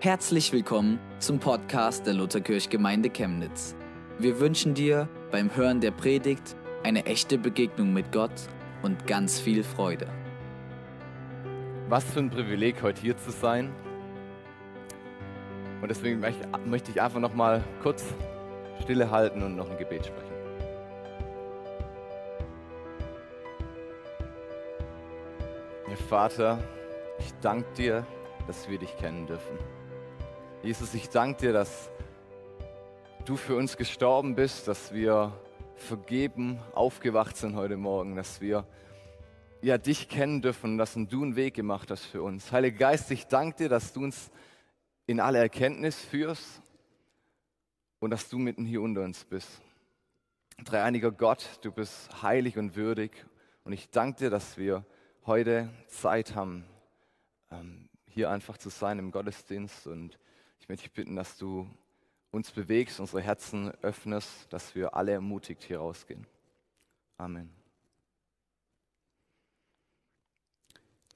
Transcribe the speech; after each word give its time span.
Herzlich 0.00 0.52
willkommen 0.52 1.00
zum 1.18 1.40
Podcast 1.40 2.06
der 2.06 2.14
Lutherkirchgemeinde 2.14 3.10
Chemnitz. 3.10 3.74
Wir 4.20 4.38
wünschen 4.38 4.72
dir 4.72 5.08
beim 5.32 5.56
Hören 5.56 5.80
der 5.80 5.90
Predigt 5.90 6.54
eine 6.84 7.04
echte 7.04 7.36
Begegnung 7.36 7.92
mit 7.92 8.12
Gott 8.12 8.30
und 8.82 9.08
ganz 9.08 9.40
viel 9.40 9.64
Freude. 9.64 10.06
Was 11.88 12.04
für 12.04 12.20
ein 12.20 12.30
Privileg, 12.30 12.80
heute 12.80 13.02
hier 13.02 13.16
zu 13.16 13.32
sein. 13.32 13.74
Und 15.82 15.88
deswegen 15.88 16.20
möchte 16.20 16.92
ich 16.92 17.02
einfach 17.02 17.18
noch 17.18 17.34
mal 17.34 17.64
kurz 17.82 18.04
Stille 18.80 19.10
halten 19.10 19.42
und 19.42 19.56
noch 19.56 19.68
ein 19.68 19.78
Gebet 19.78 20.06
sprechen. 20.06 20.32
Ja, 25.90 25.96
Vater, 26.08 26.62
ich 27.18 27.34
danke 27.40 27.66
dir, 27.76 28.06
dass 28.46 28.68
wir 28.68 28.78
dich 28.78 28.96
kennen 28.96 29.26
dürfen. 29.26 29.58
Jesus, 30.68 30.92
ich 30.92 31.08
danke 31.08 31.40
dir, 31.40 31.52
dass 31.54 31.88
du 33.24 33.38
für 33.38 33.56
uns 33.56 33.78
gestorben 33.78 34.34
bist, 34.34 34.68
dass 34.68 34.92
wir 34.92 35.32
vergeben 35.76 36.58
aufgewacht 36.74 37.38
sind 37.38 37.56
heute 37.56 37.78
Morgen, 37.78 38.16
dass 38.16 38.42
wir 38.42 38.66
ja 39.62 39.78
dich 39.78 40.10
kennen 40.10 40.42
dürfen, 40.42 40.76
dass 40.76 40.92
du 40.92 41.00
einen 41.00 41.36
Weg 41.36 41.54
gemacht 41.54 41.90
hast 41.90 42.04
für 42.04 42.22
uns. 42.22 42.52
Heiliger 42.52 42.76
Geist, 42.76 43.10
ich 43.10 43.26
danke 43.28 43.56
dir, 43.56 43.68
dass 43.70 43.94
du 43.94 44.04
uns 44.04 44.30
in 45.06 45.20
alle 45.20 45.38
Erkenntnis 45.38 45.98
führst 45.98 46.60
und 47.98 48.10
dass 48.10 48.28
du 48.28 48.36
mitten 48.36 48.66
hier 48.66 48.82
unter 48.82 49.04
uns 49.04 49.24
bist. 49.24 49.62
Dreieiniger 50.62 51.12
Gott, 51.12 51.60
du 51.62 51.72
bist 51.72 52.22
heilig 52.22 52.58
und 52.58 52.76
würdig 52.76 53.24
und 53.64 53.72
ich 53.72 53.88
danke 53.88 54.18
dir, 54.18 54.28
dass 54.28 54.58
wir 54.58 54.84
heute 55.24 55.70
Zeit 55.86 56.34
haben, 56.34 56.66
ähm, 57.50 57.88
hier 58.06 58.28
einfach 58.28 58.58
zu 58.58 58.68
sein 58.68 58.98
im 58.98 59.12
Gottesdienst. 59.12 59.86
Und 59.86 60.18
ich 60.60 60.68
möchte 60.68 60.84
dich 60.84 60.92
bitten, 60.92 61.16
dass 61.16 61.36
du 61.36 61.68
uns 62.30 62.50
bewegst, 62.50 63.00
unsere 63.00 63.22
Herzen 63.22 63.70
öffnest, 63.82 64.52
dass 64.52 64.74
wir 64.74 64.94
alle 64.94 65.12
ermutigt 65.12 65.62
hier 65.64 65.78
rausgehen. 65.78 66.26
Amen. 67.16 67.50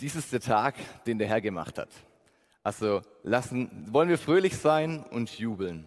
Dies 0.00 0.16
ist 0.16 0.32
der 0.32 0.40
Tag, 0.40 0.74
den 1.04 1.18
der 1.18 1.28
Herr 1.28 1.40
gemacht 1.40 1.78
hat. 1.78 1.90
Also 2.64 3.02
lassen, 3.22 3.92
wollen 3.92 4.08
wir 4.08 4.18
fröhlich 4.18 4.56
sein 4.56 5.04
und 5.04 5.38
jubeln. 5.38 5.86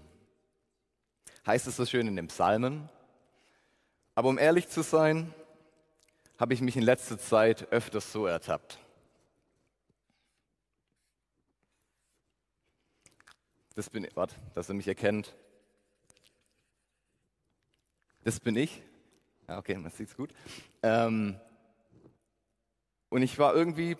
Heißt 1.45 1.67
es 1.67 1.75
so 1.75 1.85
schön 1.85 2.07
in 2.07 2.15
den 2.15 2.27
Psalmen. 2.27 2.89
Aber 4.13 4.29
um 4.29 4.37
ehrlich 4.37 4.69
zu 4.69 4.81
sein, 4.81 5.33
habe 6.37 6.53
ich 6.53 6.61
mich 6.61 6.77
in 6.77 6.83
letzter 6.83 7.17
Zeit 7.17 7.71
öfters 7.71 8.11
so 8.11 8.25
ertappt. 8.25 8.79
Das 13.75 13.89
bin 13.89 14.05
ich, 14.05 14.15
warte, 14.15 14.35
dass 14.53 14.69
er 14.69 14.75
mich 14.75 14.87
erkennt. 14.87 15.35
Das 18.23 18.39
bin 18.39 18.55
ich. 18.55 18.81
Ja, 19.49 19.57
okay, 19.57 19.75
man 19.75 19.91
sieht's 19.91 20.15
gut. 20.15 20.33
Ähm, 20.81 21.35
und 23.09 23.21
ich 23.21 23.37
war 23.37 23.53
irgendwie 23.53 23.97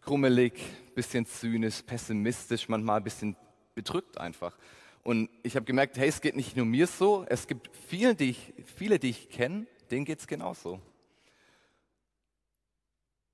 krummelig, 0.00 0.60
bisschen 0.96 1.26
zynisch, 1.26 1.80
pessimistisch, 1.82 2.68
manchmal 2.68 2.96
ein 2.96 3.04
bisschen 3.04 3.36
bedrückt 3.76 4.18
einfach. 4.18 4.58
Und 5.04 5.30
ich 5.44 5.54
habe 5.54 5.64
gemerkt, 5.64 5.96
hey, 5.96 6.08
es 6.08 6.20
geht 6.20 6.34
nicht 6.34 6.56
nur 6.56 6.66
mir 6.66 6.88
so, 6.88 7.24
es 7.28 7.46
gibt 7.46 7.70
viele, 7.86 8.16
die 8.16 8.30
ich, 8.30 8.52
viele, 8.66 8.98
die 8.98 9.10
ich 9.10 9.30
kenne, 9.30 9.66
denen 9.92 10.04
geht 10.06 10.18
es 10.18 10.26
genauso. 10.26 10.80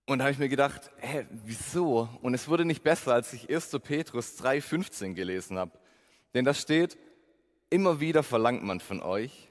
Und 0.06 0.18
da 0.18 0.24
habe 0.24 0.32
ich 0.32 0.38
mir 0.38 0.50
gedacht, 0.50 0.90
hä, 0.98 1.26
wieso? 1.30 2.08
Und 2.20 2.34
es 2.34 2.48
wurde 2.48 2.64
nicht 2.64 2.82
besser, 2.82 3.14
als 3.14 3.32
ich 3.32 3.48
1. 3.48 3.78
Petrus 3.82 4.38
3,15 4.38 5.14
gelesen 5.14 5.58
habe. 5.58 5.72
Denn 6.34 6.44
da 6.44 6.52
steht, 6.52 6.98
immer 7.70 8.00
wieder 8.00 8.22
verlangt 8.22 8.62
man 8.62 8.80
von 8.80 9.02
euch, 9.02 9.48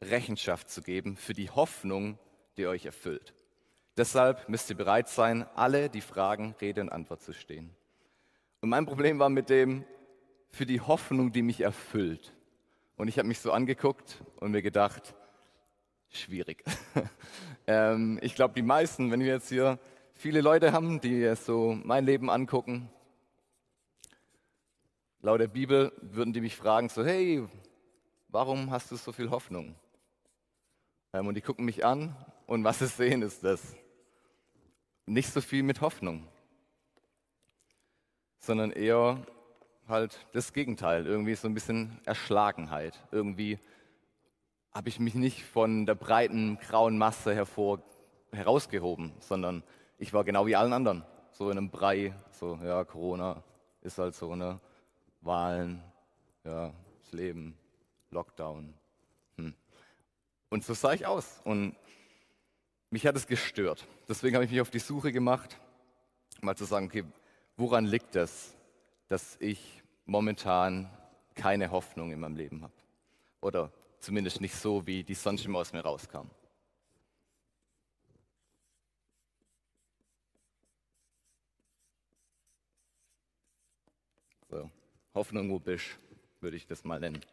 Rechenschaft 0.00 0.68
zu 0.68 0.82
geben 0.82 1.16
für 1.16 1.32
die 1.32 1.50
Hoffnung, 1.50 2.18
die 2.56 2.66
euch 2.66 2.86
erfüllt. 2.86 3.34
Deshalb 3.96 4.48
müsst 4.48 4.68
ihr 4.70 4.76
bereit 4.76 5.08
sein, 5.08 5.46
alle 5.54 5.88
die 5.88 6.00
Fragen 6.00 6.54
Rede 6.60 6.80
und 6.80 6.88
Antwort 6.88 7.22
zu 7.22 7.32
stehen. 7.32 7.70
Und 8.62 8.70
mein 8.70 8.86
Problem 8.86 9.18
war 9.18 9.28
mit 9.28 9.48
dem, 9.48 9.84
für 10.50 10.66
die 10.66 10.80
Hoffnung, 10.80 11.30
die 11.30 11.42
mich 11.42 11.60
erfüllt. 11.60 12.34
Und 12.96 13.08
ich 13.08 13.18
habe 13.18 13.28
mich 13.28 13.38
so 13.38 13.52
angeguckt 13.52 14.22
und 14.36 14.50
mir 14.50 14.62
gedacht, 14.62 15.14
schwierig. 16.12 16.64
ähm, 17.66 18.18
ich 18.22 18.34
glaube, 18.34 18.54
die 18.54 18.62
meisten, 18.62 19.10
wenn 19.10 19.20
wir 19.20 19.28
jetzt 19.28 19.48
hier 19.48 19.78
viele 20.14 20.40
Leute 20.40 20.72
haben, 20.72 21.00
die 21.00 21.34
so 21.36 21.78
mein 21.84 22.04
Leben 22.04 22.30
angucken, 22.30 22.90
laut 25.20 25.40
der 25.40 25.48
Bibel 25.48 25.92
würden 26.00 26.32
die 26.32 26.40
mich 26.40 26.56
fragen, 26.56 26.88
so, 26.88 27.04
hey, 27.04 27.46
warum 28.28 28.70
hast 28.70 28.90
du 28.90 28.96
so 28.96 29.12
viel 29.12 29.30
Hoffnung? 29.30 29.74
Ähm, 31.12 31.26
und 31.26 31.34
die 31.34 31.42
gucken 31.42 31.64
mich 31.64 31.84
an 31.84 32.14
und 32.46 32.64
was 32.64 32.80
sie 32.80 32.86
sehen 32.86 33.22
ist 33.22 33.44
das. 33.44 33.74
Nicht 35.06 35.32
so 35.32 35.40
viel 35.40 35.62
mit 35.62 35.80
Hoffnung, 35.80 36.28
sondern 38.38 38.70
eher 38.70 39.26
halt 39.88 40.26
das 40.32 40.52
Gegenteil, 40.52 41.06
irgendwie 41.06 41.34
so 41.34 41.48
ein 41.48 41.54
bisschen 41.54 42.00
Erschlagenheit, 42.04 42.98
irgendwie 43.10 43.58
habe 44.72 44.88
ich 44.88 44.98
mich 44.98 45.14
nicht 45.14 45.44
von 45.44 45.86
der 45.86 45.94
breiten 45.94 46.58
grauen 46.58 46.96
Masse 46.98 47.34
hervor, 47.34 47.82
herausgehoben, 48.32 49.12
sondern 49.20 49.62
ich 49.98 50.12
war 50.12 50.24
genau 50.24 50.46
wie 50.46 50.56
allen 50.56 50.72
anderen, 50.72 51.04
so 51.32 51.50
in 51.50 51.58
einem 51.58 51.70
Brei, 51.70 52.14
so 52.30 52.58
ja, 52.62 52.84
Corona 52.84 53.42
ist 53.82 53.98
halt 53.98 54.14
so, 54.14 54.34
ne, 54.34 54.60
Wahlen, 55.20 55.82
ja, 56.44 56.72
das 57.00 57.12
Leben, 57.12 57.56
Lockdown. 58.10 58.74
Hm. 59.36 59.54
Und 60.48 60.64
so 60.64 60.74
sah 60.74 60.92
ich 60.92 61.06
aus 61.06 61.40
und 61.44 61.76
mich 62.90 63.06
hat 63.06 63.16
es 63.16 63.26
gestört. 63.26 63.86
Deswegen 64.08 64.36
habe 64.36 64.44
ich 64.44 64.50
mich 64.50 64.60
auf 64.60 64.70
die 64.70 64.78
Suche 64.78 65.12
gemacht, 65.12 65.58
mal 66.40 66.56
zu 66.56 66.64
sagen, 66.64 66.86
okay, 66.86 67.04
woran 67.56 67.84
liegt 67.84 68.16
es, 68.16 68.54
dass 69.08 69.36
ich 69.40 69.82
momentan 70.04 70.90
keine 71.34 71.70
Hoffnung 71.70 72.12
in 72.12 72.20
meinem 72.20 72.36
Leben 72.36 72.62
habe? 72.62 72.72
Oder 73.40 73.72
Zumindest 74.02 74.40
nicht 74.40 74.56
so, 74.56 74.84
wie 74.84 75.04
die 75.04 75.14
sonst 75.14 75.44
immer 75.44 75.60
aus 75.60 75.72
mir 75.72 75.80
rauskam. 75.80 76.28
So, 84.50 84.68
Hoffnung 85.14 85.48
wo 85.50 85.60
bist, 85.60 85.86
würde 86.40 86.56
ich 86.56 86.66
das 86.66 86.82
mal 86.82 86.98
nennen. 86.98 87.24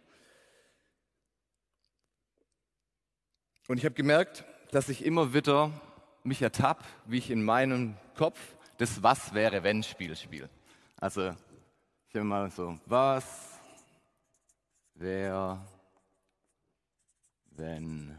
Und 3.68 3.80
ich 3.80 3.86
habe 3.86 3.96
gemerkt, 3.96 4.46
dass 4.69 4.90
ich 4.90 5.03
immer 5.03 5.34
wieder 5.34 5.72
mich 6.24 6.44
ertappe, 6.44 6.86
wie 7.06 7.18
ich 7.18 7.31
in 7.31 7.44
meinem 7.44 7.97
Kopf 8.13 8.40
das 8.78 9.01
Was 9.01 9.34
wäre, 9.34 9.63
wenn 9.63 9.81
Spiel 9.81 10.16
spiele. 10.16 10.51
Also 10.97 11.36
ich 12.09 12.16
habe 12.16 12.25
mal 12.25 12.51
so, 12.51 12.80
was 12.86 13.59
wäre 14.94 15.66
wenn 17.59 18.18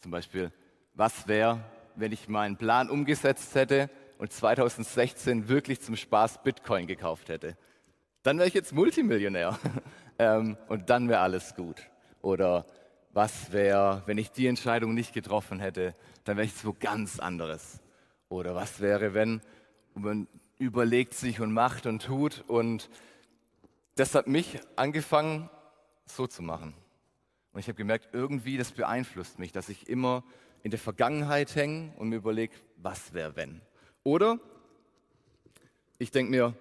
zum 0.00 0.10
Beispiel, 0.10 0.52
was 0.92 1.26
wäre, 1.26 1.64
wenn 1.96 2.12
ich 2.12 2.28
meinen 2.28 2.56
Plan 2.56 2.90
umgesetzt 2.90 3.54
hätte 3.54 3.90
und 4.18 4.32
2016 4.32 5.48
wirklich 5.48 5.80
zum 5.80 5.96
Spaß 5.96 6.42
Bitcoin 6.42 6.86
gekauft 6.86 7.28
hätte? 7.28 7.56
Dann 8.22 8.38
wäre 8.38 8.46
ich 8.48 8.54
jetzt 8.54 8.72
Multimillionär 8.72 9.58
ähm, 10.18 10.56
und 10.68 10.90
dann 10.90 11.08
wäre 11.08 11.20
alles 11.20 11.54
gut. 11.54 11.82
Oder 12.20 12.66
was 13.12 13.52
wäre, 13.52 14.02
wenn 14.06 14.18
ich 14.18 14.30
die 14.30 14.46
Entscheidung 14.46 14.94
nicht 14.94 15.14
getroffen 15.14 15.60
hätte, 15.60 15.94
dann 16.24 16.36
wäre 16.36 16.46
ich 16.46 16.54
so 16.54 16.74
ganz 16.78 17.18
anderes. 17.18 17.80
Oder 18.28 18.54
was 18.54 18.80
wäre, 18.80 19.14
wenn 19.14 19.40
man 19.94 20.26
überlegt 20.58 21.14
sich 21.14 21.40
und 21.40 21.52
macht 21.52 21.86
und 21.86 22.02
tut 22.02 22.44
und 22.46 22.90
das 23.96 24.14
hat 24.14 24.26
mich 24.26 24.58
angefangen 24.76 25.48
so 26.06 26.26
zu 26.26 26.42
machen. 26.42 26.74
Und 27.54 27.60
ich 27.60 27.68
habe 27.68 27.76
gemerkt, 27.76 28.08
irgendwie 28.12 28.56
das 28.56 28.72
beeinflusst 28.72 29.38
mich, 29.38 29.52
dass 29.52 29.68
ich 29.68 29.88
immer 29.88 30.24
in 30.64 30.72
der 30.72 30.80
Vergangenheit 30.80 31.54
hänge 31.54 31.92
und 31.96 32.08
mir 32.08 32.16
überlege, 32.16 32.52
was 32.76 33.14
wäre 33.14 33.36
wenn. 33.36 33.60
Oder 34.02 34.40
ich 35.98 36.10
denke 36.10 36.32
mir, 36.32 36.54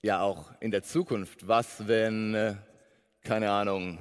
ja 0.00 0.22
auch 0.22 0.52
in 0.60 0.70
der 0.70 0.82
Zukunft, 0.82 1.46
was 1.46 1.86
wenn, 1.86 2.34
äh, 2.34 2.56
keine 3.22 3.50
Ahnung, 3.50 3.98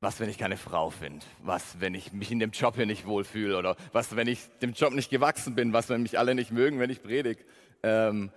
was 0.00 0.18
wenn 0.18 0.28
ich 0.28 0.38
keine 0.38 0.56
Frau 0.56 0.90
finde? 0.90 1.24
Was 1.42 1.80
wenn 1.80 1.94
ich 1.94 2.12
mich 2.12 2.32
in 2.32 2.40
dem 2.40 2.50
Job 2.50 2.74
hier 2.74 2.86
nicht 2.86 3.06
wohlfühle? 3.06 3.56
Oder 3.56 3.76
was 3.92 4.16
wenn 4.16 4.26
ich 4.26 4.40
dem 4.60 4.72
Job 4.72 4.92
nicht 4.92 5.08
gewachsen 5.08 5.54
bin? 5.54 5.72
Was 5.72 5.88
wenn 5.88 6.02
mich 6.02 6.18
alle 6.18 6.34
nicht 6.34 6.50
mögen, 6.50 6.80
wenn 6.80 6.90
ich 6.90 7.02
predige? 7.02 7.44
Ähm, 7.84 8.30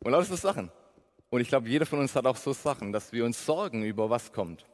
und 0.00 0.12
lauter 0.12 0.26
so 0.26 0.36
Sachen. 0.36 0.70
Und 1.30 1.40
ich 1.40 1.48
glaube, 1.48 1.68
jeder 1.68 1.86
von 1.86 1.98
uns 1.98 2.14
hat 2.14 2.26
auch 2.26 2.36
so 2.36 2.52
Sachen, 2.52 2.92
dass 2.92 3.12
wir 3.12 3.24
uns 3.24 3.44
sorgen 3.44 3.84
über 3.84 4.10
was 4.10 4.32
kommt. 4.32 4.66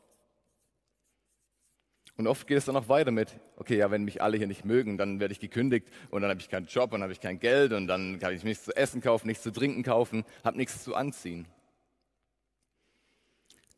Und 2.16 2.26
oft 2.26 2.46
geht 2.46 2.58
es 2.58 2.66
dann 2.66 2.76
auch 2.76 2.90
weiter 2.90 3.12
mit, 3.12 3.40
okay, 3.56 3.78
ja, 3.78 3.90
wenn 3.90 4.04
mich 4.04 4.20
alle 4.20 4.36
hier 4.36 4.46
nicht 4.46 4.66
mögen, 4.66 4.98
dann 4.98 5.20
werde 5.20 5.32
ich 5.32 5.40
gekündigt 5.40 5.88
und 6.10 6.20
dann 6.20 6.30
habe 6.30 6.38
ich 6.38 6.50
keinen 6.50 6.66
Job 6.66 6.92
und 6.92 7.00
habe 7.02 7.12
ich 7.12 7.20
kein 7.20 7.40
Geld 7.40 7.72
und 7.72 7.86
dann 7.86 8.18
kann 8.18 8.34
ich 8.34 8.44
nichts 8.44 8.64
zu 8.64 8.76
essen 8.76 9.00
kaufen, 9.00 9.26
nichts 9.26 9.42
zu 9.42 9.50
trinken 9.50 9.82
kaufen, 9.82 10.26
habe 10.44 10.58
nichts 10.58 10.84
zu 10.84 10.94
anziehen. 10.94 11.46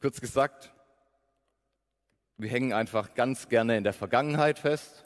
Kurz 0.00 0.20
gesagt, 0.20 0.72
wir 2.36 2.50
hängen 2.50 2.72
einfach 2.72 3.14
ganz 3.14 3.48
gerne 3.48 3.76
in 3.76 3.84
der 3.84 3.92
Vergangenheit 3.92 4.58
fest. 4.58 5.04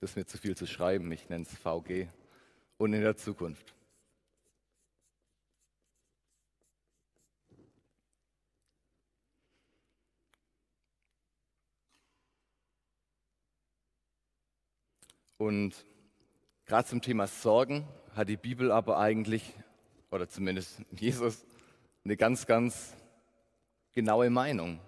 Das 0.00 0.10
ist 0.10 0.16
mir 0.16 0.24
zu 0.24 0.38
viel 0.38 0.56
zu 0.56 0.66
schreiben, 0.66 1.12
ich 1.12 1.28
nenne 1.28 1.44
es 1.44 1.58
VG. 1.58 2.08
Und 2.78 2.94
in 2.94 3.02
der 3.02 3.18
Zukunft. 3.18 3.74
Und 15.38 15.86
gerade 16.66 16.88
zum 16.88 17.00
Thema 17.00 17.28
Sorgen 17.28 17.86
hat 18.14 18.28
die 18.28 18.36
Bibel 18.36 18.72
aber 18.72 18.98
eigentlich, 18.98 19.54
oder 20.10 20.28
zumindest 20.28 20.82
Jesus, 20.90 21.46
eine 22.04 22.16
ganz, 22.16 22.46
ganz 22.46 22.94
genaue 23.92 24.30
Meinung. 24.30 24.80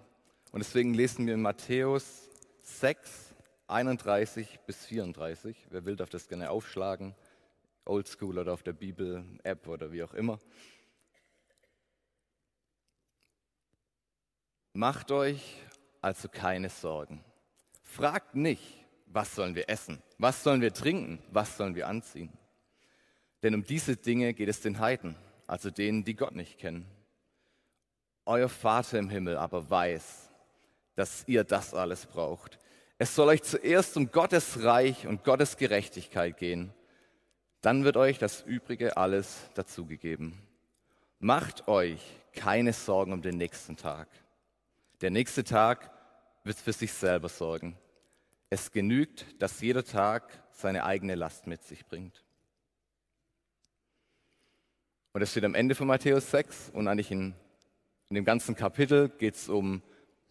Und 0.51 0.59
deswegen 0.59 0.93
lesen 0.93 1.27
wir 1.27 1.35
in 1.35 1.43
Matthäus 1.43 2.29
6, 2.63 3.33
31 3.69 4.59
bis 4.67 4.85
34. 4.87 5.57
Wer 5.71 5.85
will, 5.85 5.95
darf 5.95 6.11
das 6.11 6.27
gerne 6.27 6.51
aufschlagen. 6.51 7.15
Oldschool 7.85 8.39
oder 8.39 8.53
auf 8.53 8.65
der 8.65 8.73
Bibel-App 8.73 9.69
oder 9.69 9.93
wie 9.93 10.03
auch 10.03 10.15
immer. 10.15 10.41
Macht 14.73 15.13
euch 15.13 15.63
also 16.01 16.29
keine 16.29 16.71
Sorgen. 16.71 17.25
Fragt 17.83 18.35
nicht, 18.35 18.80
was 19.13 19.35
sollen 19.35 19.55
wir 19.55 19.69
essen? 19.69 20.03
Was 20.19 20.43
sollen 20.43 20.61
wir 20.61 20.73
trinken? 20.73 21.19
Was 21.31 21.57
sollen 21.57 21.75
wir 21.75 21.89
anziehen? 21.89 22.33
Denn 23.43 23.55
um 23.55 23.65
diese 23.65 23.97
Dinge 23.97 24.35
geht 24.35 24.49
es 24.49 24.61
den 24.61 24.79
Heiden, 24.79 25.17
also 25.47 25.71
denen, 25.71 26.05
die 26.05 26.15
Gott 26.15 26.35
nicht 26.35 26.59
kennen. 26.59 26.87
Euer 28.25 28.49
Vater 28.49 28.99
im 28.99 29.11
Himmel 29.11 29.37
aber 29.37 29.69
weiß, 29.69 30.31
dass 30.95 31.25
ihr 31.27 31.45
das 31.45 31.75
alles 31.75 32.07
braucht. 32.07 32.59
Es 32.99 33.15
soll 33.15 33.29
euch 33.29 33.43
zuerst 33.43 33.97
um 33.97 34.11
Gottes 34.11 34.63
Reich 34.63 35.07
und 35.07 35.25
Gottes 35.25 35.57
Gerechtigkeit 35.57 36.37
gehen. 36.37 36.73
Dann 37.63 37.83
wird 37.85 37.97
euch 37.97 38.19
das 38.19 38.43
Übrige 38.43 38.97
alles 38.97 39.39
dazugegeben. 39.55 40.39
Macht 41.19 41.67
euch 41.67 42.01
keine 42.33 42.73
Sorgen 42.73 43.13
um 43.13 43.23
den 43.23 43.39
nächsten 43.39 43.77
Tag. 43.77 44.09
Der 45.01 45.11
nächste 45.11 45.43
Tag 45.43 45.91
wird 46.45 46.59
für 46.59 46.73
sich 46.73 46.93
selber 46.93 47.29
sorgen. 47.29 47.77
Es 48.51 48.73
genügt, 48.73 49.41
dass 49.41 49.61
jeder 49.61 49.85
Tag 49.85 50.25
seine 50.51 50.85
eigene 50.85 51.15
Last 51.15 51.47
mit 51.47 51.63
sich 51.63 51.87
bringt. 51.87 52.25
Und 55.13 55.21
das 55.21 55.31
steht 55.31 55.45
am 55.45 55.55
Ende 55.55 55.77
von 55.77 55.87
Matthäus 55.87 56.31
6 56.33 56.71
und 56.71 56.89
eigentlich 56.89 57.13
in, 57.13 57.35
in 58.09 58.15
dem 58.17 58.25
ganzen 58.25 58.57
Kapitel 58.57 59.09
geht 59.09 59.37
es 59.37 59.49
um, 59.49 59.83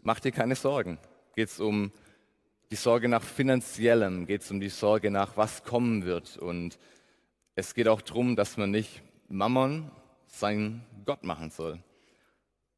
mach 0.02 0.20
dir 0.20 0.32
keine 0.32 0.56
Sorgen, 0.56 1.00
geht 1.36 1.50
es 1.50 1.60
um 1.60 1.92
die 2.72 2.76
Sorge 2.76 3.08
nach 3.08 3.24
finanziellem, 3.24 4.26
geht 4.26 4.42
es 4.42 4.52
um 4.52 4.60
die 4.60 4.70
Sorge 4.70 5.12
nach, 5.12 5.38
was 5.38 5.64
kommen 5.64 6.06
wird. 6.06 6.38
Und 6.38 6.78
es 7.56 7.74
geht 7.74 7.88
auch 7.88 8.02
darum, 8.02 8.36
dass 8.36 8.58
man 8.58 8.72
nicht 8.72 9.02
Mammon 9.28 9.92
seinen 10.28 10.86
Gott 11.06 11.24
machen 11.24 11.52
soll. 11.52 11.80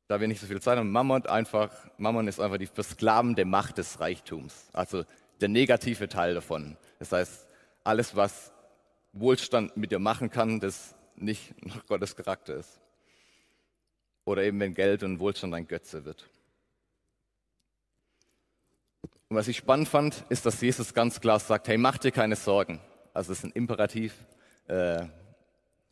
Da 0.07 0.19
wir 0.19 0.27
nicht 0.27 0.41
so 0.41 0.47
viel 0.47 0.61
Zeit 0.61 0.77
haben, 0.77 0.91
Mammon, 0.91 1.25
einfach, 1.25 1.71
Mammon 1.97 2.27
ist 2.27 2.39
einfach 2.39 2.57
die 2.57 2.67
versklavende 2.67 3.45
Macht 3.45 3.77
des 3.77 3.99
Reichtums. 3.99 4.69
Also 4.73 5.05
der 5.41 5.49
negative 5.49 6.07
Teil 6.07 6.33
davon. 6.33 6.77
Das 6.99 7.11
heißt, 7.11 7.47
alles, 7.83 8.15
was 8.15 8.51
Wohlstand 9.13 9.75
mit 9.75 9.91
dir 9.91 9.99
machen 9.99 10.29
kann, 10.29 10.59
das 10.59 10.95
nicht 11.15 11.53
nach 11.65 11.85
Gottes 11.85 12.15
Charakter 12.15 12.55
ist. 12.55 12.79
Oder 14.25 14.43
eben, 14.43 14.59
wenn 14.59 14.73
Geld 14.73 15.03
und 15.03 15.19
Wohlstand 15.19 15.53
ein 15.53 15.67
Götze 15.67 16.05
wird. 16.05 16.29
Und 19.29 19.38
was 19.38 19.47
ich 19.47 19.57
spannend 19.57 19.88
fand, 19.88 20.25
ist, 20.29 20.45
dass 20.45 20.61
Jesus 20.61 20.93
ganz 20.93 21.19
klar 21.21 21.39
sagt, 21.39 21.67
hey, 21.67 21.77
mach 21.77 21.97
dir 21.97 22.11
keine 22.11 22.35
Sorgen. 22.35 22.79
Also 23.13 23.31
es 23.31 23.39
ist 23.39 23.45
ein 23.45 23.51
Imperativ, 23.51 24.13
äh, 24.67 25.05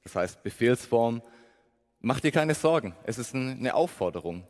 das 0.04 0.16
heißt 0.16 0.44
Befehlsform. 0.44 1.22
Mach 2.02 2.20
dir 2.20 2.32
keine 2.32 2.54
Sorgen. 2.54 2.96
Es 3.04 3.18
ist 3.18 3.34
eine 3.34 3.74
Aufforderung. 3.74 4.48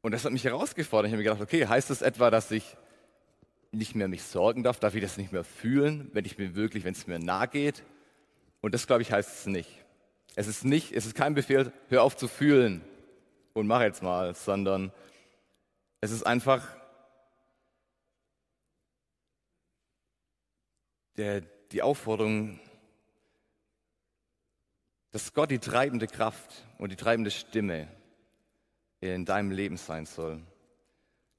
Und 0.00 0.12
das 0.12 0.24
hat 0.24 0.32
mich 0.32 0.44
herausgefordert. 0.44 1.08
Ich 1.08 1.12
habe 1.12 1.22
mir 1.22 1.24
gedacht, 1.24 1.40
okay, 1.40 1.66
heißt 1.66 1.90
das 1.90 2.02
etwa, 2.02 2.30
dass 2.30 2.50
ich 2.50 2.76
nicht 3.74 3.94
mehr 3.94 4.08
mich 4.08 4.22
sorgen 4.22 4.62
darf, 4.62 4.78
darf 4.78 4.94
ich 4.94 5.02
das 5.02 5.16
nicht 5.16 5.32
mehr 5.32 5.44
fühlen, 5.44 6.10
wenn 6.12 6.24
ich 6.24 6.38
mir 6.38 6.54
wirklich, 6.54 6.84
wenn 6.84 6.94
es 6.94 7.06
mir 7.06 7.18
nahe 7.18 7.48
geht. 7.48 7.84
Und 8.60 8.74
das, 8.74 8.86
glaube 8.86 9.02
ich, 9.02 9.12
heißt 9.12 9.40
es 9.40 9.46
nicht. 9.46 9.84
Es 10.36 10.46
ist 10.46 10.64
nicht, 10.64 10.92
es 10.92 11.06
ist 11.06 11.14
kein 11.14 11.34
Befehl, 11.34 11.72
hör 11.88 12.02
auf 12.02 12.16
zu 12.16 12.28
fühlen 12.28 12.82
und 13.52 13.66
mach 13.66 13.82
jetzt 13.82 14.02
mal, 14.02 14.34
sondern 14.34 14.92
es 16.00 16.10
ist 16.10 16.26
einfach 16.26 16.66
der, 21.16 21.42
die 21.72 21.82
Aufforderung, 21.82 22.58
dass 25.12 25.32
Gott 25.32 25.50
die 25.50 25.60
treibende 25.60 26.08
Kraft 26.08 26.66
und 26.78 26.90
die 26.90 26.96
treibende 26.96 27.30
Stimme 27.30 27.88
in 29.00 29.24
deinem 29.24 29.52
Leben 29.52 29.76
sein 29.76 30.06
soll 30.06 30.42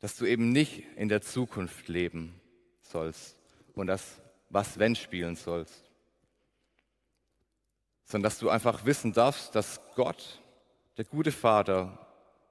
dass 0.05 0.17
du 0.17 0.27
eben 0.27 0.51
nicht 0.51 0.83
in 0.97 1.09
der 1.09 1.23
Zukunft 1.23 1.87
leben 1.87 2.39
sollst 2.83 3.39
und 3.73 3.87
das 3.87 4.21
Was 4.49 4.77
wenn 4.77 4.95
spielen 4.95 5.35
sollst, 5.35 5.89
sondern 8.03 8.29
dass 8.29 8.37
du 8.37 8.51
einfach 8.51 8.85
wissen 8.85 9.13
darfst, 9.13 9.55
dass 9.55 9.81
Gott, 9.95 10.43
der 10.97 11.05
gute 11.05 11.31
Vater, 11.31 12.07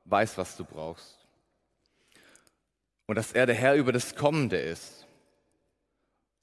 weiß, 0.07 0.37
was 0.37 0.57
du 0.57 0.65
brauchst. 0.65 1.29
Und 3.07 3.15
dass 3.15 3.31
er 3.31 3.47
der 3.47 3.55
Herr 3.55 3.77
über 3.77 3.93
das 3.93 4.17
Kommende 4.17 4.59
ist. 4.59 5.07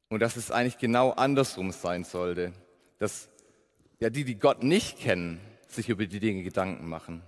Und 0.08 0.22
dass 0.22 0.38
es 0.38 0.50
eigentlich 0.50 0.78
genau 0.78 1.12
andersrum 1.12 1.74
sein 1.74 2.06
sollte. 2.06 2.54
Dass 3.00 3.28
ja 4.00 4.10
die, 4.10 4.24
die 4.24 4.40
Gott 4.40 4.64
nicht 4.64 4.98
kennen, 5.00 5.42
sich 5.68 5.90
über 5.90 6.06
die 6.06 6.22
Dinge 6.22 6.44
Gedanken 6.44 6.88
machen. 6.88 7.22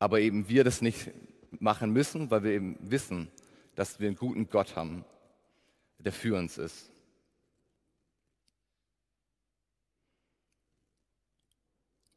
Aber 0.00 0.18
eben 0.18 0.48
wir 0.48 0.64
das 0.64 0.82
nicht 0.82 1.12
machen 1.50 1.92
müssen, 1.92 2.30
weil 2.30 2.42
wir 2.44 2.52
eben 2.52 2.76
wissen, 2.80 3.30
dass 3.74 4.00
wir 4.00 4.08
einen 4.08 4.16
guten 4.16 4.48
Gott 4.48 4.76
haben, 4.76 5.04
der 5.98 6.12
für 6.12 6.36
uns 6.36 6.58
ist. 6.58 6.90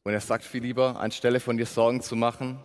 Und 0.03 0.13
er 0.13 0.21
sagt 0.21 0.43
viel 0.43 0.63
lieber, 0.63 1.00
anstelle 1.00 1.39
von 1.39 1.57
dir 1.57 1.67
Sorgen 1.67 2.01
zu 2.01 2.15
machen, 2.15 2.59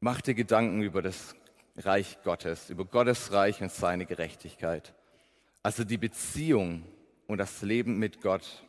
mach 0.00 0.22
dir 0.22 0.34
Gedanken 0.34 0.82
über 0.82 1.02
das 1.02 1.34
Reich 1.76 2.18
Gottes, 2.24 2.70
über 2.70 2.86
Gottes 2.86 3.30
Reich 3.32 3.60
und 3.60 3.70
seine 3.70 4.06
Gerechtigkeit. 4.06 4.94
Also 5.62 5.84
die 5.84 5.98
Beziehung 5.98 6.86
und 7.26 7.38
das 7.38 7.60
Leben 7.60 7.98
mit 7.98 8.22
Gott, 8.22 8.64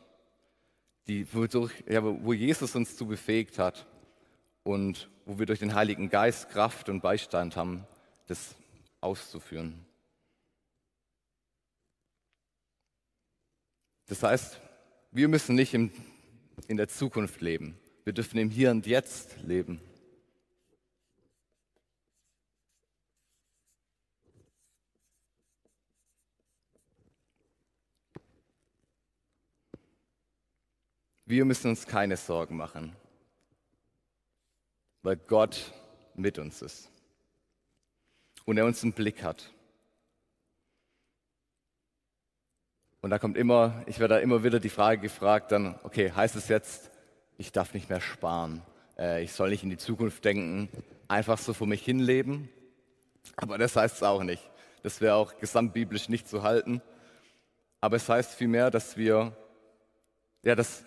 die, 1.06 1.32
wodurch, 1.32 1.72
ja, 1.88 2.02
wo 2.04 2.32
Jesus 2.32 2.76
uns 2.76 2.96
zu 2.96 3.06
befähigt 3.06 3.58
hat 3.58 3.86
und 4.64 5.10
wo 5.24 5.38
wir 5.38 5.46
durch 5.46 5.58
den 5.58 5.74
Heiligen 5.74 6.10
Geist 6.10 6.50
Kraft 6.50 6.88
und 6.88 7.00
Beistand 7.00 7.56
haben, 7.56 7.86
das 8.26 8.54
auszuführen. 9.00 9.84
Das 14.06 14.22
heißt, 14.22 14.60
wir 15.10 15.28
müssen 15.28 15.54
nicht 15.54 15.74
im, 15.74 15.90
in 16.68 16.76
der 16.76 16.88
Zukunft 16.88 17.40
leben. 17.40 17.78
Wir 18.04 18.12
dürfen 18.12 18.38
im 18.38 18.50
Hier 18.50 18.70
und 18.70 18.86
Jetzt 18.86 19.36
leben. 19.42 19.80
Wir 31.24 31.46
müssen 31.46 31.70
uns 31.70 31.86
keine 31.86 32.18
Sorgen 32.18 32.56
machen 32.56 32.94
weil 35.02 35.16
Gott 35.16 35.72
mit 36.14 36.38
uns 36.38 36.62
ist 36.62 36.90
und 38.44 38.56
er 38.56 38.64
uns 38.64 38.82
einen 38.82 38.92
Blick 38.92 39.22
hat. 39.22 39.52
Und 43.00 43.10
da 43.10 43.18
kommt 43.18 43.36
immer, 43.36 43.82
ich 43.86 43.98
werde 43.98 44.14
da 44.14 44.20
immer 44.20 44.44
wieder 44.44 44.60
die 44.60 44.68
Frage 44.68 45.00
gefragt, 45.00 45.50
dann, 45.50 45.78
okay, 45.82 46.12
heißt 46.12 46.36
es 46.36 46.48
jetzt, 46.48 46.90
ich 47.36 47.50
darf 47.50 47.74
nicht 47.74 47.90
mehr 47.90 48.00
sparen, 48.00 48.62
äh, 48.96 49.24
ich 49.24 49.32
soll 49.32 49.50
nicht 49.50 49.64
in 49.64 49.70
die 49.70 49.76
Zukunft 49.76 50.24
denken, 50.24 50.68
einfach 51.08 51.38
so 51.38 51.52
vor 51.52 51.66
mich 51.66 51.84
hinleben? 51.84 52.48
Aber 53.36 53.58
das 53.58 53.74
heißt 53.74 53.96
es 53.96 54.02
auch 54.02 54.22
nicht. 54.22 54.48
Das 54.84 55.00
wäre 55.00 55.14
auch 55.14 55.36
gesamtbiblisch 55.38 56.08
nicht 56.08 56.28
zu 56.28 56.42
halten. 56.42 56.80
Aber 57.80 57.96
es 57.96 58.08
heißt 58.08 58.34
vielmehr, 58.34 58.70
dass 58.70 58.96
wir, 58.96 59.36
ja, 60.42 60.54
dass 60.54 60.84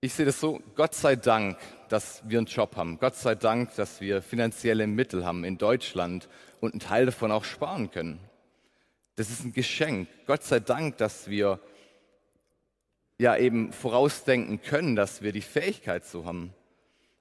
Ich 0.00 0.14
sehe 0.14 0.26
das 0.26 0.38
so, 0.38 0.62
Gott 0.76 0.94
sei 0.94 1.16
Dank, 1.16 1.58
dass 1.88 2.22
wir 2.24 2.38
einen 2.38 2.46
Job 2.46 2.76
haben. 2.76 3.00
Gott 3.00 3.16
sei 3.16 3.34
Dank, 3.34 3.74
dass 3.74 4.00
wir 4.00 4.22
finanzielle 4.22 4.86
Mittel 4.86 5.26
haben 5.26 5.42
in 5.42 5.58
Deutschland 5.58 6.28
und 6.60 6.72
einen 6.72 6.78
Teil 6.78 7.06
davon 7.06 7.32
auch 7.32 7.42
sparen 7.42 7.90
können. 7.90 8.20
Das 9.16 9.28
ist 9.28 9.44
ein 9.44 9.52
Geschenk. 9.52 10.08
Gott 10.28 10.44
sei 10.44 10.60
Dank, 10.60 10.98
dass 10.98 11.28
wir 11.28 11.58
ja 13.18 13.36
eben 13.36 13.72
vorausdenken 13.72 14.62
können, 14.62 14.94
dass 14.94 15.22
wir 15.22 15.32
die 15.32 15.40
Fähigkeit 15.40 16.04
so 16.04 16.24
haben. 16.24 16.54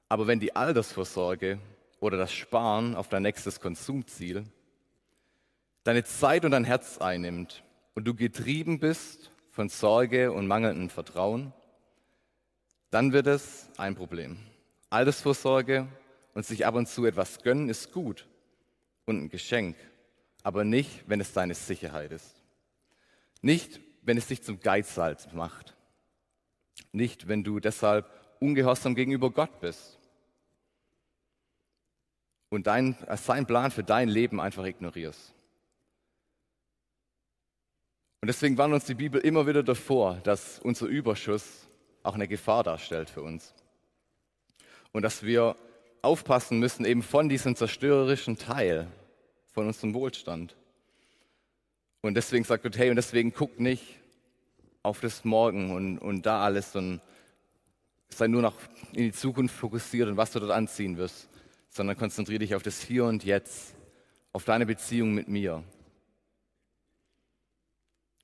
Aber 0.08 0.28
wenn 0.28 0.40
die 0.40 0.56
Altersvorsorge 0.56 1.58
oder 2.00 2.18
das 2.18 2.32
Sparen 2.32 2.96
auf 2.96 3.10
dein 3.10 3.24
nächstes 3.24 3.60
Konsumziel 3.60 4.46
deine 5.84 6.04
Zeit 6.04 6.46
und 6.46 6.52
dein 6.52 6.64
Herz 6.64 7.00
einnimmt 7.00 7.64
und 7.96 8.06
du 8.06 8.14
getrieben 8.14 8.80
bist 8.80 9.32
von 9.50 9.68
Sorge 9.68 10.32
und 10.32 10.46
mangelndem 10.46 10.92
Vertrauen, 10.92 11.54
dann 12.98 13.13
wird 13.13 13.27
es 13.27 13.70
ein 13.77 13.94
Problem. 13.94 14.39
Altersvorsorge 14.89 15.88
und 16.34 16.48
sich 16.48 16.66
ab 16.66 16.74
und 16.74 16.88
zu 16.88 17.06
etwas 17.06 17.44
gönnen 17.44 17.70
ist 17.70 17.92
gut 17.92 18.25
und 19.06 19.22
ein 19.22 19.30
Geschenk, 19.30 19.75
aber 20.42 20.63
nicht, 20.63 21.04
wenn 21.06 21.22
es 21.22 21.32
deine 21.32 21.54
Sicherheit 21.54 22.12
ist. 22.12 22.42
Nicht, 23.44 23.82
wenn 24.01 24.18
es 24.18 24.25
dich 24.25 24.42
zum 24.42 24.60
Geizhals 24.62 25.32
macht. 25.32 25.77
Nicht, 26.92 27.27
wenn 27.27 27.44
du 27.44 27.60
deshalb 27.60 28.10
ungehorsam 28.39 28.96
gegenüber 28.96 29.30
Gott 29.30 29.60
bist 29.60 30.00
und 32.50 32.66
dein, 32.66 32.98
sein 33.16 33.46
Plan 33.46 33.70
für 33.70 33.84
dein 33.84 34.10
Leben 34.10 34.42
einfach 34.42 34.66
ignorierst. 34.66 35.36
Und 38.22 38.27
deswegen 38.27 38.58
warnt 38.58 38.74
uns 38.74 38.86
die 38.86 38.96
Bibel 38.96 39.22
immer 39.22 39.46
wieder 39.46 39.62
davor, 39.62 40.16
dass 40.24 40.58
unser 40.58 40.88
Überschuss 40.88 41.67
auch 42.08 42.16
eine 42.16 42.28
Gefahr 42.28 42.64
darstellt 42.64 43.10
für 43.10 43.22
uns. 43.22 43.54
Und 44.94 45.02
dass 45.04 45.24
wir 45.24 45.56
aufpassen 46.02 46.60
müssen 46.60 46.86
eben 46.86 47.04
von 47.04 47.30
diesem 47.30 47.56
zerstörerischen 47.56 48.38
Teil 48.38 48.88
von 49.52 49.68
unserem 49.68 49.94
Wohlstand. 49.94 50.56
Und 52.02 52.14
deswegen 52.14 52.46
sagt 52.46 52.64
Gott, 52.64 52.78
hey, 52.78 52.90
und 52.90 52.96
deswegen 52.96 53.34
guck 53.34 53.60
nicht 53.60 53.84
auf 54.84 55.02
das 55.02 55.26
Morgen 55.26 55.72
und, 55.72 55.98
und 55.98 56.26
da 56.26 56.44
alles, 56.44 56.76
und 56.76 57.02
sei 58.10 58.28
nur 58.28 58.42
noch 58.42 58.56
in 58.94 59.04
die 59.04 59.12
Zukunft 59.12 59.56
fokussiert 59.56 60.08
und 60.08 60.16
was 60.16 60.32
du 60.32 60.40
dort 60.40 60.52
anziehen 60.52 60.98
wirst, 60.98 61.28
sondern 61.70 61.98
konzentriere 61.98 62.40
dich 62.40 62.56
auf 62.56 62.64
das 62.64 62.82
Hier 62.82 63.06
und 63.06 63.26
Jetzt, 63.26 63.76
auf 64.32 64.46
deine 64.46 64.66
Beziehung 64.66 65.14
mit 65.14 65.28
mir. 65.28 65.64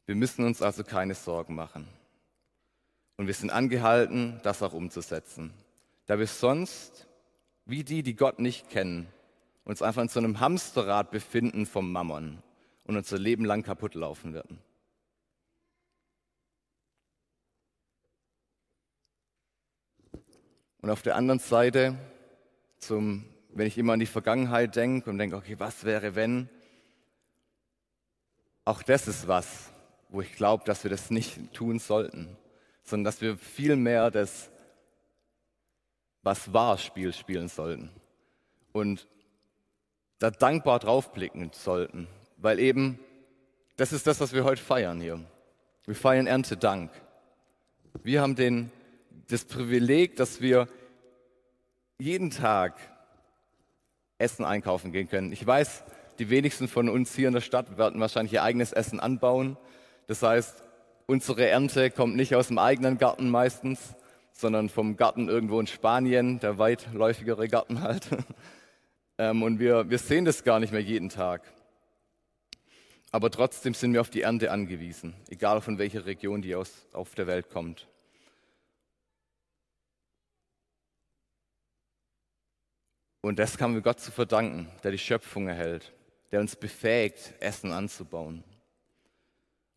Wir 0.05 0.15
müssen 0.15 0.45
uns 0.45 0.61
also 0.61 0.83
keine 0.83 1.15
Sorgen 1.15 1.55
machen. 1.55 1.87
Und 3.17 3.27
wir 3.27 3.33
sind 3.33 3.51
angehalten, 3.51 4.39
das 4.43 4.63
auch 4.63 4.73
umzusetzen. 4.73 5.53
Da 6.05 6.19
wir 6.19 6.27
sonst, 6.27 7.07
wie 7.65 7.83
die, 7.83 8.03
die 8.03 8.15
Gott 8.15 8.39
nicht 8.39 8.69
kennen, 8.69 9.07
uns 9.65 9.81
einfach 9.81 10.01
in 10.01 10.09
so 10.09 10.19
einem 10.19 10.39
Hamsterrad 10.39 11.11
befinden 11.11 11.65
vom 11.65 11.91
Mammon 11.91 12.41
und 12.85 12.97
unser 12.97 13.17
Leben 13.17 13.45
lang 13.45 13.63
kaputt 13.63 13.95
laufen 13.95 14.33
werden. 14.33 14.59
Und 20.81 20.89
auf 20.89 21.01
der 21.01 21.15
anderen 21.15 21.39
Seite, 21.39 21.97
zum, 22.77 23.23
wenn 23.53 23.67
ich 23.67 23.77
immer 23.77 23.93
an 23.93 24.01
die 24.01 24.05
Vergangenheit 24.05 24.75
denke 24.75 25.09
und 25.09 25.17
denke, 25.17 25.37
okay, 25.37 25.55
was 25.57 25.85
wäre, 25.85 26.15
wenn? 26.15 26.49
Auch 28.65 28.83
das 28.83 29.07
ist 29.07 29.29
was, 29.29 29.71
wo 30.09 30.19
ich 30.19 30.33
glaube, 30.33 30.65
dass 30.65 30.83
wir 30.83 30.91
das 30.91 31.09
nicht 31.09 31.53
tun 31.53 31.79
sollten, 31.79 32.35
sondern 32.83 33.05
dass 33.05 33.21
wir 33.21 33.37
viel 33.37 33.75
mehr 33.75 34.11
das 34.11 34.51
Was 36.21 36.53
war 36.53 36.77
Spiel 36.77 37.13
spielen 37.13 37.47
sollten 37.47 37.89
und 38.71 39.07
da 40.19 40.31
dankbar 40.31 40.79
draufblicken 40.79 41.51
sollten, 41.53 42.07
weil 42.37 42.59
eben 42.59 42.99
das 43.75 43.91
ist 43.91 44.07
das, 44.07 44.19
was 44.19 44.33
wir 44.33 44.43
heute 44.43 44.61
feiern 44.61 45.01
hier. 45.01 45.19
Wir 45.85 45.95
feiern 45.95 46.27
Erntedank. 46.27 46.91
Wir 48.03 48.21
haben 48.21 48.35
den 48.35 48.71
das 49.27 49.45
Privileg, 49.45 50.15
dass 50.15 50.41
wir 50.41 50.67
jeden 51.97 52.29
Tag 52.29 52.77
Essen 54.17 54.45
einkaufen 54.45 54.91
gehen 54.91 55.09
können. 55.09 55.31
Ich 55.31 55.45
weiß, 55.45 55.83
die 56.19 56.29
wenigsten 56.29 56.67
von 56.67 56.87
uns 56.87 57.15
hier 57.15 57.27
in 57.27 57.33
der 57.33 57.41
Stadt 57.41 57.77
werden 57.77 57.99
wahrscheinlich 57.99 58.33
ihr 58.33 58.43
eigenes 58.43 58.71
Essen 58.71 58.99
anbauen. 58.99 59.57
Das 60.07 60.21
heißt, 60.21 60.62
unsere 61.07 61.47
Ernte 61.47 61.91
kommt 61.91 62.15
nicht 62.15 62.35
aus 62.35 62.47
dem 62.47 62.57
eigenen 62.57 62.97
Garten 62.97 63.29
meistens, 63.29 63.95
sondern 64.31 64.69
vom 64.69 64.97
Garten 64.97 65.29
irgendwo 65.29 65.59
in 65.59 65.67
Spanien, 65.67 66.39
der 66.39 66.57
weitläufigere 66.57 67.47
Garten 67.47 67.81
halt. 67.81 68.07
Ähm, 69.19 69.43
und 69.43 69.59
wir, 69.59 69.91
wir 69.91 69.99
sehen 69.99 70.25
das 70.25 70.43
gar 70.43 70.59
nicht 70.59 70.73
mehr 70.73 70.81
jeden 70.81 71.09
Tag. 71.09 71.43
Aber 73.11 73.29
trotzdem 73.29 73.75
sind 73.75 73.93
wir 73.93 74.01
auf 74.01 74.09
die 74.09 74.21
Ernte 74.21 74.49
angewiesen, 74.49 75.13
egal 75.29 75.61
von 75.61 75.77
welcher 75.77 76.07
Region 76.07 76.41
die 76.41 76.55
aus, 76.55 76.87
auf 76.93 77.13
der 77.13 77.27
Welt 77.27 77.51
kommt. 77.51 77.87
Und 83.21 83.37
das 83.37 83.61
haben 83.61 83.75
wir 83.75 83.81
Gott 83.81 83.99
zu 83.99 84.11
verdanken, 84.11 84.67
der 84.83 84.89
die 84.89 84.97
Schöpfung 84.97 85.47
erhält, 85.47 85.93
der 86.31 86.39
uns 86.39 86.55
befähigt, 86.55 87.35
Essen 87.39 87.71
anzubauen 87.71 88.43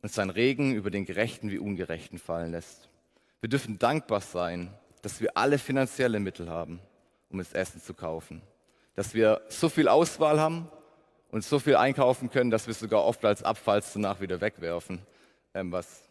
und 0.07 0.13
sein 0.13 0.31
Regen 0.31 0.73
über 0.73 0.93
den 0.93 1.05
Gerechten 1.05 1.51
wie 1.51 1.59
Ungerechten 1.59 2.21
fallen 2.21 2.53
lässt. 2.53 2.89
Wir 3.41 3.49
dürfen 3.49 3.77
dankbar 3.81 4.21
sein, 4.21 4.73
dass 5.03 5.21
wir 5.21 5.37
alle 5.37 5.59
finanzielle 5.59 6.21
Mittel 6.21 6.49
haben, 6.49 6.79
um 7.29 7.39
das 7.39 7.53
Essen 7.53 7.83
zu 7.83 7.93
kaufen. 7.93 8.41
Dass 8.95 9.15
wir 9.15 9.41
so 9.49 9.69
viel 9.69 9.89
Auswahl 9.89 10.39
haben 10.39 10.69
und 11.33 11.43
so 11.43 11.59
viel 11.59 11.75
einkaufen 11.75 12.31
können, 12.31 12.53
dass 12.53 12.69
wir 12.69 12.75
sogar 12.75 13.05
oft 13.05 13.25
als 13.25 13.43
Abfall 13.43 13.83
danach 13.95 14.21
wieder 14.21 14.41
wegwerfen. 14.41 15.01
Ähm, 15.55 15.73
was 15.73 16.05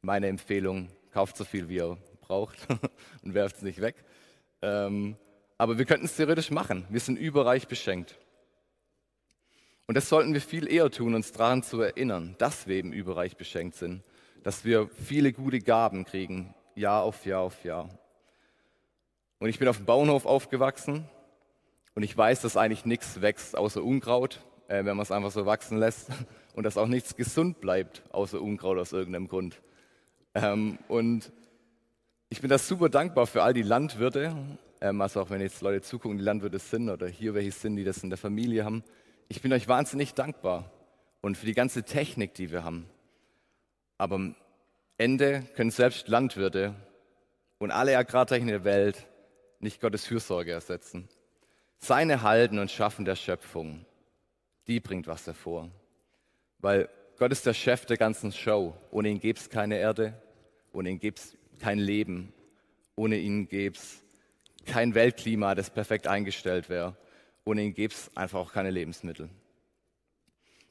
meine 0.00 0.28
Empfehlung, 0.28 0.88
kauft 1.10 1.36
so 1.36 1.44
viel, 1.44 1.68
wie 1.68 1.78
ihr 1.78 1.98
braucht 2.20 2.58
und 3.24 3.34
werft 3.34 3.56
es 3.56 3.62
nicht 3.62 3.80
weg. 3.80 3.96
Ähm, 4.62 5.16
aber 5.58 5.78
wir 5.78 5.84
könnten 5.84 6.06
es 6.06 6.14
theoretisch 6.14 6.52
machen. 6.52 6.86
Wir 6.90 7.00
sind 7.00 7.18
überreich 7.18 7.66
beschenkt. 7.66 8.16
Und 9.86 9.96
das 9.96 10.08
sollten 10.08 10.32
wir 10.32 10.40
viel 10.40 10.70
eher 10.70 10.90
tun, 10.90 11.14
uns 11.14 11.32
daran 11.32 11.62
zu 11.62 11.80
erinnern, 11.80 12.34
dass 12.38 12.66
wir 12.66 12.76
eben 12.76 12.92
überreich 12.92 13.36
beschenkt 13.36 13.76
sind, 13.76 14.02
dass 14.42 14.64
wir 14.64 14.88
viele 14.88 15.32
gute 15.32 15.58
Gaben 15.58 16.04
kriegen, 16.04 16.54
Jahr 16.74 17.02
auf 17.02 17.26
Jahr 17.26 17.42
auf 17.42 17.64
Jahr. 17.64 17.90
Und 19.40 19.48
ich 19.50 19.58
bin 19.58 19.68
auf 19.68 19.76
dem 19.76 19.86
Bauernhof 19.86 20.24
aufgewachsen 20.24 21.04
und 21.94 22.02
ich 22.02 22.16
weiß, 22.16 22.40
dass 22.40 22.56
eigentlich 22.56 22.86
nichts 22.86 23.20
wächst 23.20 23.58
außer 23.58 23.82
Unkraut, 23.82 24.40
äh, 24.68 24.84
wenn 24.84 24.96
man 24.96 25.00
es 25.00 25.10
einfach 25.10 25.30
so 25.30 25.44
wachsen 25.44 25.78
lässt 25.78 26.08
und 26.54 26.64
dass 26.64 26.78
auch 26.78 26.86
nichts 26.86 27.14
gesund 27.14 27.60
bleibt 27.60 28.02
außer 28.10 28.40
Unkraut 28.40 28.78
aus 28.78 28.92
irgendeinem 28.92 29.28
Grund. 29.28 29.60
Ähm, 30.34 30.78
und 30.88 31.30
ich 32.30 32.40
bin 32.40 32.48
da 32.48 32.56
super 32.56 32.88
dankbar 32.88 33.26
für 33.26 33.42
all 33.42 33.52
die 33.52 33.62
Landwirte, 33.62 34.34
ähm, 34.80 35.00
also 35.02 35.20
auch 35.20 35.28
wenn 35.28 35.42
jetzt 35.42 35.60
Leute 35.60 35.82
zugucken, 35.82 36.16
die 36.16 36.24
Landwirte 36.24 36.58
sind 36.58 36.88
oder 36.88 37.06
hier 37.06 37.34
welche 37.34 37.52
sind, 37.52 37.76
die 37.76 37.84
das 37.84 38.02
in 38.02 38.08
der 38.08 38.18
Familie 38.18 38.64
haben. 38.64 38.82
Ich 39.28 39.40
bin 39.40 39.52
euch 39.52 39.68
wahnsinnig 39.68 40.14
dankbar 40.14 40.70
und 41.22 41.36
für 41.36 41.46
die 41.46 41.54
ganze 41.54 41.82
Technik, 41.82 42.34
die 42.34 42.50
wir 42.50 42.64
haben. 42.64 42.86
Aber 43.96 44.16
am 44.16 44.36
Ende 44.98 45.42
können 45.56 45.70
selbst 45.70 46.08
Landwirte 46.08 46.74
und 47.58 47.70
alle 47.70 47.96
Agrartechnik 47.96 48.50
der 48.50 48.64
Welt 48.64 49.06
nicht 49.60 49.80
Gottes 49.80 50.06
Fürsorge 50.06 50.52
ersetzen. 50.52 51.08
Seine 51.78 52.22
Halten 52.22 52.58
und 52.58 52.70
Schaffen 52.70 53.04
der 53.04 53.16
Schöpfung, 53.16 53.86
die 54.66 54.80
bringt 54.80 55.06
was 55.06 55.26
hervor. 55.26 55.70
Weil 56.58 56.88
Gott 57.18 57.32
ist 57.32 57.46
der 57.46 57.54
Chef 57.54 57.86
der 57.86 57.96
ganzen 57.96 58.32
Show. 58.32 58.76
Ohne 58.90 59.08
ihn 59.08 59.20
gäbe 59.20 59.38
es 59.38 59.48
keine 59.48 59.78
Erde, 59.78 60.20
ohne 60.72 60.90
ihn 60.90 60.98
gäbe 60.98 61.16
es 61.16 61.36
kein 61.60 61.78
Leben, 61.78 62.32
ohne 62.96 63.16
ihn 63.16 63.48
gäbe 63.48 63.76
es 63.76 64.02
kein 64.66 64.94
Weltklima, 64.94 65.54
das 65.54 65.70
perfekt 65.70 66.06
eingestellt 66.06 66.68
wäre. 66.68 66.96
Ohne 67.44 67.62
ihn 67.62 67.74
gäbe 67.74 67.92
es 67.92 68.10
einfach 68.16 68.38
auch 68.38 68.52
keine 68.52 68.70
Lebensmittel. 68.70 69.28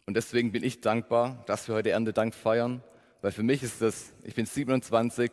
Und 0.06 0.15
deswegen 0.15 0.51
bin 0.51 0.63
ich 0.63 0.82
dankbar, 0.82 1.44
dass 1.46 1.68
wir 1.68 1.75
heute 1.75 1.92
Erntedank 1.92 2.34
feiern, 2.34 2.84
weil 3.22 3.32
für 3.32 3.44
mich 3.44 3.63
ist 3.63 3.82
das, 3.82 4.13
ich 4.24 4.36
bin 4.36 4.46
27 4.46 5.32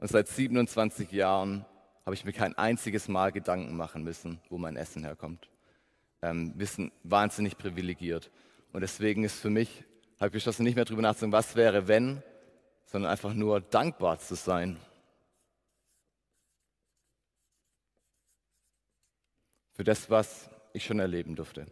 und 0.00 0.08
seit 0.08 0.28
27 0.28 1.10
Jahren 1.12 1.64
habe 2.04 2.14
ich 2.14 2.24
mir 2.24 2.32
kein 2.32 2.56
einziges 2.58 3.08
Mal 3.08 3.32
Gedanken 3.32 3.76
machen 3.76 4.02
müssen, 4.02 4.40
wo 4.50 4.58
mein 4.58 4.76
Essen 4.76 5.04
herkommt. 5.04 5.48
Ähm, 6.20 6.52
wir 6.56 6.66
sind 6.66 6.92
wahnsinnig 7.04 7.56
privilegiert. 7.56 8.30
Und 8.72 8.80
deswegen 8.80 9.24
ist 9.24 9.38
für 9.40 9.50
mich, 9.50 9.84
habe 10.18 10.26
ich 10.28 10.32
beschlossen, 10.32 10.64
nicht 10.64 10.74
mehr 10.74 10.84
darüber 10.84 11.02
nachzudenken, 11.02 11.32
was 11.32 11.56
wäre, 11.56 11.88
wenn, 11.88 12.22
sondern 12.86 13.10
einfach 13.10 13.32
nur 13.32 13.60
dankbar 13.60 14.18
zu 14.18 14.34
sein 14.34 14.78
für 19.74 19.84
das, 19.84 20.10
was 20.10 20.48
ich 20.74 20.84
schon 20.84 20.98
erleben 20.98 21.36
durfte. 21.36 21.66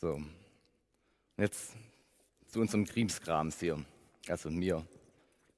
So. 0.00 0.22
Jetzt 1.36 1.74
zu 2.46 2.60
unserem 2.60 2.84
Krimskrams 2.84 3.58
hier, 3.60 3.84
also 4.28 4.50
mir. 4.50 4.86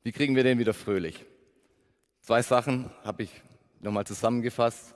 Wie 0.02 0.12
kriegen 0.12 0.34
wir 0.34 0.44
den 0.44 0.58
wieder 0.58 0.72
fröhlich? 0.72 1.26
Zwei 2.22 2.40
Sachen 2.42 2.90
habe 3.04 3.24
ich 3.24 3.42
nochmal 3.80 4.06
zusammengefasst. 4.06 4.94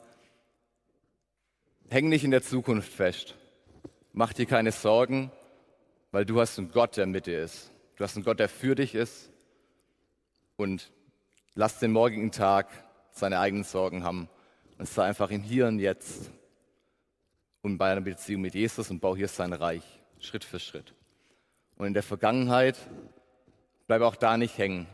Häng 1.91 2.09
nicht 2.09 2.25
in 2.25 2.31
der 2.31 2.43
Zukunft 2.43 2.91
fest. 2.93 3.35
Mach 4.13 4.33
dir 4.33 4.47
keine 4.47 4.73
Sorgen, 4.73 5.31
weil 6.11 6.25
du 6.25 6.41
hast 6.41 6.59
einen 6.59 6.71
Gott, 6.71 6.97
der 6.97 7.07
mit 7.07 7.27
dir 7.27 7.43
ist. 7.43 7.71
Du 7.97 8.05
hast 8.05 8.17
einen 8.17 8.25
Gott, 8.25 8.39
der 8.41 8.49
für 8.49 8.75
dich 8.75 8.95
ist. 8.95 9.31
Und 10.57 10.93
lass 11.55 11.79
den 11.79 11.93
morgigen 11.93 12.31
Tag 12.31 12.69
seine 13.11 13.39
eigenen 13.39 13.65
Sorgen 13.65 14.05
haben 14.05 14.29
und 14.79 14.89
sei 14.89 15.05
einfach 15.05 15.31
im 15.31 15.43
Hier 15.43 15.67
und 15.67 15.79
Jetzt 15.79 16.31
und 17.63 17.79
bei 17.79 17.91
einer 17.91 18.01
Beziehung 18.01 18.43
mit 18.43 18.55
Jesus 18.55 18.91
und 18.91 19.01
bau 19.01 19.17
hier 19.17 19.29
sein 19.29 19.53
Reich, 19.53 19.83
Schritt 20.21 20.45
für 20.45 20.59
Schritt. 20.59 20.95
Und 21.77 21.87
in 21.87 21.95
der 21.95 22.03
Vergangenheit 22.03 22.77
bleib 23.87 24.03
auch 24.03 24.17
da 24.17 24.37
nicht 24.37 24.59
hängen. 24.59 24.87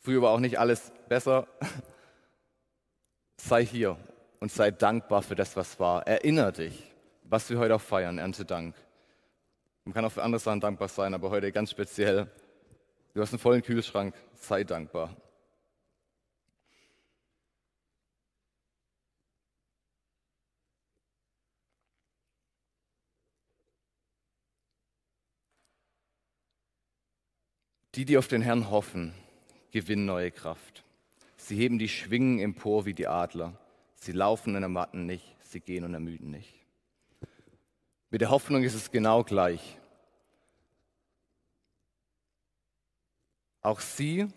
Früher 0.00 0.22
war 0.22 0.32
auch 0.32 0.40
nicht 0.40 0.58
alles 0.58 0.92
besser. 1.08 1.46
Sei 3.36 3.64
hier 3.64 3.96
und 4.40 4.52
sei 4.52 4.70
dankbar 4.70 5.22
für 5.22 5.34
das, 5.34 5.56
was 5.56 5.78
war. 5.80 6.06
Erinner 6.06 6.52
dich, 6.52 6.92
was 7.24 7.48
wir 7.50 7.58
heute 7.58 7.76
auch 7.76 7.80
feiern, 7.80 8.18
Erntedank. 8.18 8.74
Man 9.84 9.94
kann 9.94 10.04
auch 10.04 10.12
für 10.12 10.22
andere 10.22 10.40
Sachen 10.40 10.60
dankbar 10.60 10.88
sein, 10.88 11.14
aber 11.14 11.30
heute 11.30 11.50
ganz 11.50 11.70
speziell. 11.70 12.28
Du 13.14 13.20
hast 13.20 13.32
einen 13.32 13.40
vollen 13.40 13.62
Kühlschrank, 13.62 14.14
sei 14.34 14.64
dankbar. 14.64 15.14
Die, 27.94 28.06
die 28.06 28.16
auf 28.16 28.26
den 28.26 28.40
Herrn 28.40 28.70
hoffen, 28.70 29.12
gewinnen 29.70 30.06
neue 30.06 30.30
Kraft. 30.30 30.82
Sie 31.36 31.56
heben 31.56 31.78
die 31.78 31.90
Schwingen 31.90 32.38
empor 32.38 32.86
wie 32.86 32.94
die 32.94 33.06
Adler. 33.06 33.58
Sie 33.96 34.12
laufen 34.12 34.56
und 34.56 34.62
ermatten 34.62 35.04
nicht, 35.04 35.36
sie 35.42 35.60
gehen 35.60 35.84
und 35.84 35.92
ermüden 35.92 36.30
nicht. 36.30 36.54
Mit 38.08 38.22
der 38.22 38.30
Hoffnung 38.30 38.62
ist 38.62 38.74
es 38.74 38.90
genau 38.90 39.22
gleich. 39.22 39.78
Auch 43.62 43.78
sie 43.78 44.28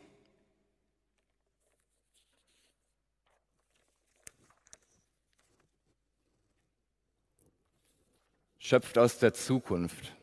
schöpft 8.60 8.98
aus 8.98 9.18
der 9.18 9.34
Zukunft, 9.34 10.14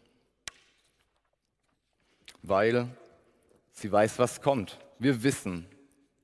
weil 2.43 2.89
sie 3.73 3.91
weiß, 3.91 4.21
was 4.21 4.41
kommt. 4.41 4.79
Wir 4.99 5.23
wissen, 5.25 5.67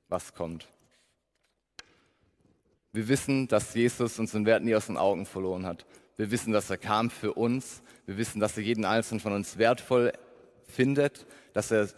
was 0.08 0.34
kommt. 0.34 0.68
Wir 2.92 3.08
wissen, 3.08 3.48
dass 3.48 3.74
Jesus 3.74 4.18
unseren 4.18 4.46
Wert 4.46 4.62
nie 4.62 4.74
aus 4.74 4.86
den 4.86 4.96
Augen 4.96 5.26
verloren 5.26 5.66
hat. 5.66 5.84
Wir 6.16 6.30
wissen, 6.30 6.52
dass 6.52 6.70
er 6.70 6.78
kam 6.78 7.10
für 7.10 7.34
uns. 7.34 7.82
Wir 8.06 8.16
wissen, 8.16 8.40
dass 8.40 8.56
er 8.56 8.62
jeden 8.62 8.84
einzelnen 8.84 9.20
von 9.20 9.32
uns 9.32 9.58
wertvoll 9.58 10.12
findet, 10.66 11.26
dass 11.52 11.70
er 11.70 11.88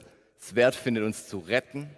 es 0.40 0.54
wert 0.54 0.75
findet, 0.75 1.04
uns 1.04 1.28
zu 1.28 1.38
retten. 1.38 1.90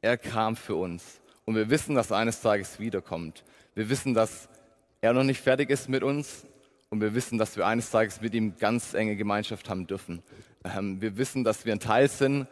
Er 0.00 0.16
kam 0.16 0.56
für 0.56 0.76
uns. 0.76 1.20
Und 1.44 1.56
wir 1.56 1.68
wissen, 1.68 1.94
dass 1.94 2.10
er 2.10 2.16
eines 2.16 2.40
Tages 2.40 2.80
wiederkommt. 2.80 3.44
Wir 3.74 3.88
wissen, 3.90 4.14
dass 4.14 4.48
er 5.00 5.12
noch 5.12 5.24
nicht 5.24 5.40
fertig 5.40 5.70
ist 5.70 5.88
mit 5.88 6.02
uns. 6.02 6.46
Und 6.88 7.00
wir 7.00 7.14
wissen, 7.14 7.38
dass 7.38 7.56
wir 7.56 7.66
eines 7.66 7.90
Tages 7.90 8.20
mit 8.20 8.34
ihm 8.34 8.56
ganz 8.56 8.94
enge 8.94 9.14
Gemeinschaft 9.16 9.68
haben 9.68 9.86
dürfen. 9.86 10.22
Ähm, 10.64 11.00
wir 11.00 11.16
wissen, 11.16 11.44
dass 11.44 11.64
wir 11.64 11.72
ein 11.72 11.80
Teil 11.80 12.08
sind, 12.08 12.48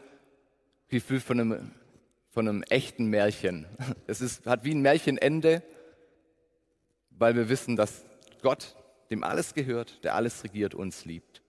viel 0.88 1.20
von 1.20 1.40
einem, 1.40 1.70
von 2.30 2.48
einem 2.48 2.62
echten 2.64 3.06
Märchen. 3.06 3.66
Es 4.06 4.20
ist, 4.20 4.46
hat 4.46 4.64
wie 4.64 4.74
ein 4.74 4.80
Märchenende, 4.80 5.62
weil 7.10 7.34
wir 7.34 7.48
wissen, 7.48 7.76
dass 7.76 8.04
Gott 8.42 8.76
dem 9.10 9.24
alles 9.24 9.54
gehört, 9.54 10.04
der 10.04 10.14
alles 10.14 10.44
regiert, 10.44 10.74
uns 10.74 11.04
liebt. 11.04 11.42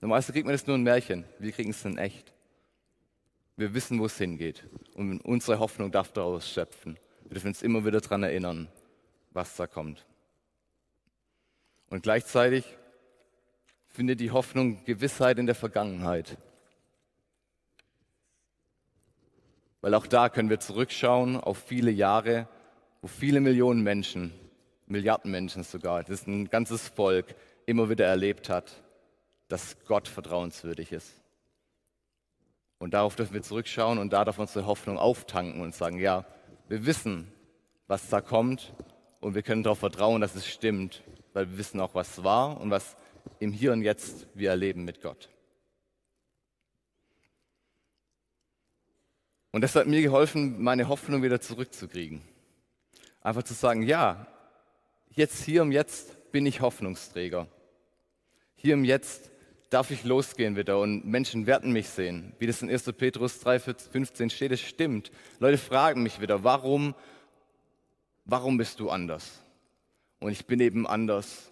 Normalerweise 0.00 0.32
kriegt 0.32 0.46
man 0.46 0.54
das 0.54 0.66
nur 0.66 0.76
ein 0.76 0.82
Märchen, 0.82 1.24
wir 1.38 1.52
kriegen 1.52 1.70
es 1.70 1.84
in 1.84 1.98
echt. 1.98 2.31
Wir 3.56 3.74
wissen, 3.74 4.00
wo 4.00 4.06
es 4.06 4.16
hingeht 4.18 4.66
und 4.94 5.20
unsere 5.20 5.58
Hoffnung 5.58 5.90
darf 5.90 6.12
daraus 6.12 6.48
schöpfen. 6.48 6.98
Wir 7.24 7.34
dürfen 7.34 7.48
uns 7.48 7.62
immer 7.62 7.84
wieder 7.84 8.00
daran 8.00 8.22
erinnern, 8.22 8.68
was 9.30 9.56
da 9.56 9.66
kommt. 9.66 10.06
Und 11.88 12.02
gleichzeitig 12.02 12.64
findet 13.88 14.20
die 14.20 14.30
Hoffnung 14.30 14.84
Gewissheit 14.84 15.38
in 15.38 15.46
der 15.46 15.54
Vergangenheit. 15.54 16.38
Weil 19.82 19.94
auch 19.94 20.06
da 20.06 20.28
können 20.28 20.48
wir 20.48 20.60
zurückschauen 20.60 21.36
auf 21.36 21.58
viele 21.58 21.90
Jahre, 21.90 22.48
wo 23.02 23.08
viele 23.08 23.40
Millionen 23.40 23.82
Menschen 23.82 24.32
Milliarden 24.92 25.30
Menschen 25.30 25.64
sogar, 25.64 26.02
das 26.02 26.20
ist 26.20 26.26
ein 26.26 26.50
ganzes 26.50 26.88
Volk, 26.88 27.34
immer 27.64 27.88
wieder 27.88 28.06
erlebt 28.06 28.50
hat, 28.50 28.82
dass 29.48 29.76
Gott 29.86 30.06
vertrauenswürdig 30.06 30.92
ist. 30.92 31.21
Und 32.82 32.94
darauf 32.94 33.14
dürfen 33.14 33.34
wir 33.34 33.42
zurückschauen 33.42 33.98
und 33.98 34.12
da 34.12 34.24
darf 34.24 34.40
unsere 34.40 34.66
Hoffnung 34.66 34.98
auftanken 34.98 35.60
und 35.60 35.72
sagen, 35.72 36.00
ja, 36.00 36.24
wir 36.66 36.84
wissen, 36.84 37.32
was 37.86 38.08
da 38.08 38.20
kommt 38.20 38.74
und 39.20 39.36
wir 39.36 39.42
können 39.42 39.62
darauf 39.62 39.78
vertrauen, 39.78 40.20
dass 40.20 40.34
es 40.34 40.48
stimmt, 40.48 41.04
weil 41.32 41.48
wir 41.48 41.58
wissen 41.58 41.78
auch, 41.78 41.94
was 41.94 42.24
war 42.24 42.60
und 42.60 42.72
was 42.72 42.96
im 43.38 43.52
Hier 43.52 43.72
und 43.72 43.82
Jetzt 43.82 44.26
wir 44.34 44.50
erleben 44.50 44.84
mit 44.84 45.00
Gott. 45.00 45.28
Und 49.52 49.60
das 49.60 49.76
hat 49.76 49.86
mir 49.86 50.02
geholfen, 50.02 50.60
meine 50.60 50.88
Hoffnung 50.88 51.22
wieder 51.22 51.40
zurückzukriegen. 51.40 52.20
Einfach 53.20 53.44
zu 53.44 53.54
sagen, 53.54 53.82
ja, 53.82 54.26
jetzt 55.10 55.44
hier 55.44 55.62
im 55.62 55.70
Jetzt 55.70 56.32
bin 56.32 56.46
ich 56.46 56.60
Hoffnungsträger. 56.60 57.46
Hier 58.56 58.74
im 58.74 58.84
Jetzt 58.84 59.31
darf 59.72 59.90
ich 59.90 60.04
losgehen 60.04 60.56
wieder 60.56 60.78
und 60.78 61.06
Menschen 61.06 61.46
werden 61.46 61.72
mich 61.72 61.88
sehen. 61.88 62.34
Wie 62.38 62.46
das 62.46 62.62
in 62.62 62.70
1. 62.70 62.84
Petrus 62.92 63.40
3, 63.40 63.58
15 63.58 64.30
steht, 64.30 64.52
es 64.52 64.60
stimmt. 64.60 65.10
Leute 65.38 65.58
fragen 65.58 66.02
mich 66.02 66.20
wieder, 66.20 66.44
warum, 66.44 66.94
warum 68.24 68.58
bist 68.58 68.80
du 68.80 68.90
anders? 68.90 69.40
Und 70.20 70.32
ich 70.32 70.46
bin 70.46 70.60
eben 70.60 70.86
anders, 70.86 71.50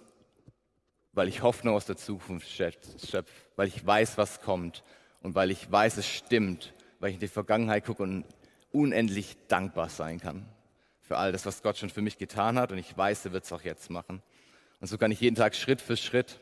weil 1.13 1.29
ich 1.29 1.43
Hoffnung 1.43 1.75
aus 1.75 1.87
der 1.87 1.97
Zukunft 1.97 2.49
schöpfe, 2.49 3.25
weil 3.57 3.69
ich 3.69 3.85
weiß, 3.85 4.19
was 4.19 4.41
kommt 4.41 4.85
und 5.23 5.35
weil 5.35 5.51
ich 5.51 5.71
weiß, 5.71 5.97
es 5.97 6.07
stimmt, 6.07 6.75
weil 6.99 7.11
ich 7.11 7.15
in 7.15 7.21
die 7.21 7.29
Vergangenheit 7.29 7.87
gucke 7.87 8.03
und 8.03 8.25
unendlich 8.71 9.37
dankbar 9.49 9.89
sein 9.89 10.21
kann 10.21 10.47
für 11.11 11.17
all 11.17 11.33
das, 11.33 11.45
was 11.45 11.65
Gott 11.65 11.77
schon 11.77 11.91
für 11.91 12.03
mich 12.03 12.19
getan 12.19 12.57
hat. 12.57 12.71
Und 12.71 12.79
ich 12.79 12.97
weiß, 12.97 13.25
er 13.25 13.33
wird 13.33 13.43
es 13.43 13.53
auch 13.53 13.63
jetzt 13.63 13.91
machen. 13.91 14.23
Und 14.81 14.87
so 14.87 14.97
kann 14.97 15.11
ich 15.11 15.21
jeden 15.21 15.35
Tag 15.35 15.57
Schritt 15.57 15.81
für 15.81 15.97
Schritt 15.97 16.39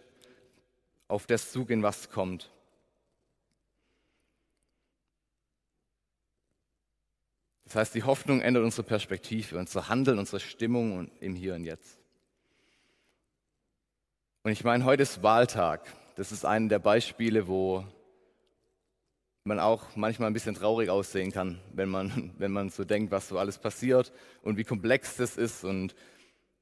auf 1.08 1.26
das 1.26 1.50
zugehen, 1.50 1.82
was 1.82 2.10
kommt. 2.10 2.50
Das 7.64 7.74
heißt, 7.74 7.94
die 7.94 8.04
Hoffnung 8.04 8.40
ändert 8.40 8.64
unsere 8.64 8.86
Perspektive, 8.86 9.58
unser 9.58 9.88
Handeln, 9.88 10.18
unsere 10.18 10.40
Stimmung 10.40 11.10
im 11.20 11.34
Hier 11.34 11.54
und 11.54 11.64
Jetzt. 11.64 11.98
Und 14.42 14.52
ich 14.52 14.64
meine, 14.64 14.84
heute 14.84 15.02
ist 15.02 15.22
Wahltag. 15.22 15.92
Das 16.16 16.32
ist 16.32 16.46
ein 16.46 16.70
der 16.70 16.78
Beispiele, 16.78 17.46
wo 17.46 17.84
man 19.44 19.60
auch 19.60 19.96
manchmal 19.96 20.30
ein 20.30 20.32
bisschen 20.32 20.54
traurig 20.54 20.88
aussehen 20.88 21.30
kann, 21.30 21.60
wenn 21.72 21.88
man, 21.88 22.32
wenn 22.38 22.52
man 22.52 22.70
so 22.70 22.84
denkt, 22.84 23.10
was 23.10 23.28
so 23.28 23.38
alles 23.38 23.58
passiert 23.58 24.12
und 24.42 24.56
wie 24.56 24.64
komplex 24.64 25.16
das 25.16 25.36
ist. 25.36 25.64
Und 25.64 25.94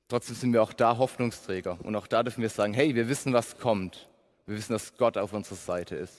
trotzdem 0.08 0.34
sind 0.34 0.52
wir 0.52 0.62
auch 0.62 0.72
da 0.72 0.98
Hoffnungsträger. 0.98 1.78
Und 1.84 1.94
auch 1.94 2.08
da 2.08 2.24
dürfen 2.24 2.42
wir 2.42 2.48
sagen, 2.48 2.74
hey, 2.74 2.96
wir 2.96 3.08
wissen, 3.08 3.32
was 3.32 3.58
kommt. 3.58 4.08
Wir 4.46 4.56
wissen, 4.56 4.72
dass 4.72 4.96
Gott 4.96 5.16
auf 5.18 5.32
unserer 5.32 5.56
Seite 5.56 5.96
ist. 5.96 6.16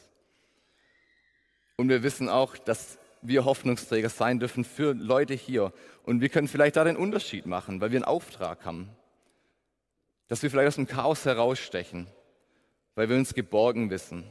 Und 1.77 1.89
wir 1.89 2.03
wissen 2.03 2.29
auch, 2.29 2.57
dass 2.57 2.97
wir 3.21 3.45
Hoffnungsträger 3.45 4.09
sein 4.09 4.39
dürfen 4.39 4.63
für 4.63 4.93
Leute 4.93 5.33
hier. 5.33 5.73
Und 6.03 6.21
wir 6.21 6.29
können 6.29 6.47
vielleicht 6.47 6.75
da 6.75 6.83
den 6.83 6.97
Unterschied 6.97 7.45
machen, 7.45 7.81
weil 7.81 7.91
wir 7.91 7.97
einen 7.97 8.05
Auftrag 8.05 8.65
haben. 8.65 8.89
Dass 10.27 10.43
wir 10.43 10.51
vielleicht 10.51 10.67
aus 10.67 10.75
dem 10.75 10.87
Chaos 10.87 11.25
herausstechen, 11.25 12.07
weil 12.95 13.09
wir 13.09 13.15
uns 13.15 13.33
geborgen 13.33 13.89
wissen 13.89 14.25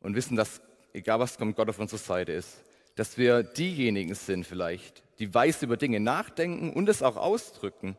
und 0.00 0.16
wissen, 0.16 0.36
dass 0.36 0.60
egal 0.92 1.20
was 1.20 1.38
kommt, 1.38 1.56
Gott 1.56 1.68
auf 1.68 1.78
unserer 1.78 1.98
Seite 1.98 2.32
ist. 2.32 2.62
Dass 2.96 3.18
wir 3.18 3.42
diejenigen 3.42 4.14
sind 4.14 4.46
vielleicht, 4.46 5.02
die 5.18 5.32
weiß 5.32 5.62
über 5.62 5.76
Dinge 5.76 6.00
nachdenken 6.00 6.72
und 6.72 6.88
es 6.88 7.02
auch 7.02 7.16
ausdrücken, 7.16 7.96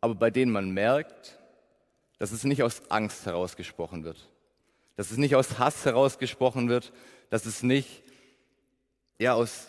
aber 0.00 0.14
bei 0.14 0.30
denen 0.30 0.52
man 0.52 0.70
merkt, 0.70 1.38
dass 2.18 2.32
es 2.32 2.44
nicht 2.44 2.62
aus 2.62 2.82
Angst 2.90 3.26
herausgesprochen 3.26 4.04
wird, 4.04 4.28
dass 4.98 5.12
es 5.12 5.16
nicht 5.16 5.36
aus 5.36 5.60
Hass 5.60 5.84
herausgesprochen 5.84 6.68
wird, 6.68 6.92
dass 7.30 7.46
es 7.46 7.62
nicht 7.62 8.02
ja, 9.20 9.32
aus 9.32 9.68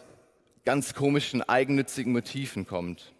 ganz 0.65 0.95
komischen, 0.95 1.43
eigennützigen 1.43 2.13
Motiven 2.13 2.65
kommt, 2.65 3.13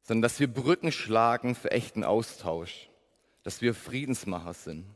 sondern 0.00 0.22
dass 0.22 0.40
wir 0.40 0.48
Brücken 0.48 0.92
schlagen 0.92 1.56
für 1.56 1.70
echten 1.72 2.04
Austausch, 2.04 2.88
dass 3.42 3.60
wir 3.60 3.74
Friedensmacher 3.74 4.54
sind. 4.54 4.86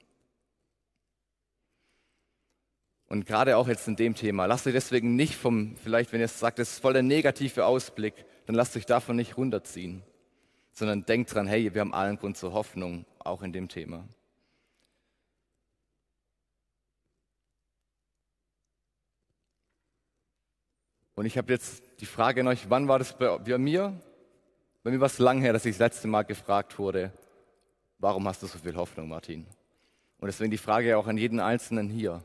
Und 3.09 3.27
gerade 3.27 3.59
auch 3.59 3.69
jetzt 3.69 3.87
in 3.87 3.97
dem 3.97 4.15
Thema, 4.15 4.47
lasst 4.47 4.67
euch 4.67 4.73
deswegen 4.73 5.15
nicht 5.15 5.35
vom, 5.35 5.77
vielleicht 5.77 6.15
wenn 6.15 6.21
ihr 6.21 6.29
sagt, 6.29 6.59
es 6.59 6.73
ist 6.73 6.79
voll 6.79 6.95
der 6.95 7.03
negative 7.03 7.67
Ausblick, 7.67 8.15
dann 8.47 8.57
lasst 8.57 8.75
euch 8.79 8.87
davon 8.87 9.17
nicht 9.17 9.37
runterziehen, 9.37 10.03
sondern 10.73 11.05
denkt 11.05 11.35
dran, 11.35 11.47
hey, 11.47 11.75
wir 11.75 11.83
haben 11.83 11.93
allen 11.93 12.17
Grund 12.17 12.39
zur 12.39 12.55
Hoffnung, 12.55 13.05
auch 13.19 13.43
in 13.43 13.53
dem 13.53 13.69
Thema. 13.69 14.09
Und 21.19 21.27
ich 21.27 21.37
habe 21.37 21.53
jetzt 21.53 21.83
die 21.99 22.07
Frage 22.07 22.43
an 22.43 22.47
euch, 22.47 22.71
wann 22.71 22.87
war 22.87 23.01
das 23.01 23.19
bei, 23.19 23.39
bei 23.39 23.59
mir? 23.59 24.01
Bei 24.85 24.93
mir 24.93 25.01
war 25.01 25.09
es 25.09 25.19
lang 25.19 25.41
her, 25.41 25.53
dass 25.53 25.65
ich 25.65 25.73
das 25.73 25.81
letzte 25.81 26.07
Mal 26.07 26.23
gefragt 26.23 26.79
wurde, 26.79 27.13
warum 27.99 28.29
hast 28.29 28.41
du 28.45 28.47
so 28.47 28.57
viel 28.57 28.77
Hoffnung, 28.77 29.09
Martin? 29.09 29.45
Und 30.21 30.29
deswegen 30.29 30.53
die 30.53 30.59
Frage 30.59 30.97
auch 30.97 31.09
an 31.09 31.17
jeden 31.17 31.41
Einzelnen 31.41 31.89
hier. 31.89 32.23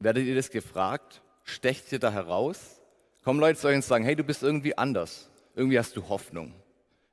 Werdet 0.00 0.26
ihr 0.26 0.34
das 0.34 0.50
gefragt? 0.50 1.22
Stecht 1.44 1.92
ihr 1.92 2.00
da 2.00 2.10
heraus? 2.10 2.80
Kommen 3.22 3.38
Leute 3.38 3.60
zu 3.60 3.68
euch 3.68 3.76
und 3.76 3.84
sagen, 3.84 4.04
hey, 4.04 4.16
du 4.16 4.24
bist 4.24 4.42
irgendwie 4.42 4.76
anders. 4.76 5.30
Irgendwie 5.54 5.78
hast 5.78 5.96
du 5.96 6.08
Hoffnung. 6.08 6.52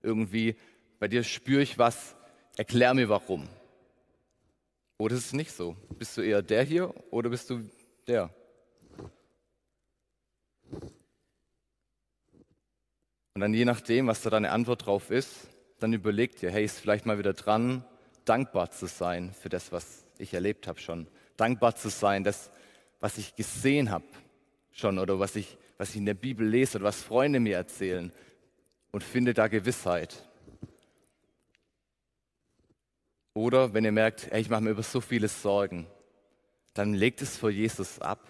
Irgendwie 0.01 0.55
bei 0.97 1.07
dir 1.07 1.21
spüre 1.21 1.61
ich 1.61 1.77
was. 1.77 2.15
Erklär 2.57 2.95
mir 2.95 3.09
warum. 3.09 3.47
Oder 4.97 5.13
ist 5.13 5.27
es 5.27 5.33
nicht 5.33 5.51
so? 5.51 5.75
Bist 5.99 6.17
du 6.17 6.21
eher 6.21 6.41
der 6.41 6.63
hier 6.63 6.91
oder 7.11 7.29
bist 7.29 7.47
du 7.51 7.61
der? 8.07 8.31
Und 13.33 13.41
dann 13.41 13.53
je 13.53 13.65
nachdem, 13.65 14.07
was 14.07 14.21
da 14.21 14.29
deine 14.29 14.51
Antwort 14.51 14.85
drauf 14.85 15.11
ist, 15.11 15.47
dann 15.79 15.93
überlegt 15.93 16.43
ihr, 16.43 16.51
hey, 16.51 16.65
ist 16.65 16.79
vielleicht 16.79 17.05
mal 17.05 17.17
wieder 17.17 17.33
dran, 17.33 17.85
dankbar 18.25 18.71
zu 18.71 18.85
sein 18.85 19.33
für 19.33 19.49
das, 19.49 19.71
was 19.71 20.05
ich 20.17 20.33
erlebt 20.33 20.67
habe 20.67 20.79
schon. 20.79 21.07
Dankbar 21.37 21.75
zu 21.75 21.89
sein, 21.89 22.23
das, 22.23 22.51
was 22.99 23.17
ich 23.17 23.35
gesehen 23.35 23.91
habe 23.91 24.05
schon 24.71 24.99
oder 24.99 25.19
was 25.19 25.35
ich, 25.35 25.57
was 25.77 25.91
ich 25.91 25.97
in 25.97 26.05
der 26.05 26.13
Bibel 26.13 26.47
lese 26.47 26.77
oder 26.77 26.87
was 26.87 27.01
Freunde 27.01 27.39
mir 27.39 27.55
erzählen 27.55 28.11
und 28.91 29.03
finde 29.03 29.33
da 29.33 29.47
Gewissheit. 29.47 30.27
Oder 33.33 33.73
wenn 33.73 33.85
ihr 33.85 33.91
merkt, 33.91 34.31
ey, 34.31 34.41
ich 34.41 34.49
mache 34.49 34.61
mir 34.61 34.71
über 34.71 34.83
so 34.83 34.99
viele 34.99 35.27
Sorgen, 35.27 35.87
dann 36.73 36.93
legt 36.93 37.21
es 37.21 37.37
vor 37.37 37.49
Jesus 37.49 37.99
ab. 37.99 38.27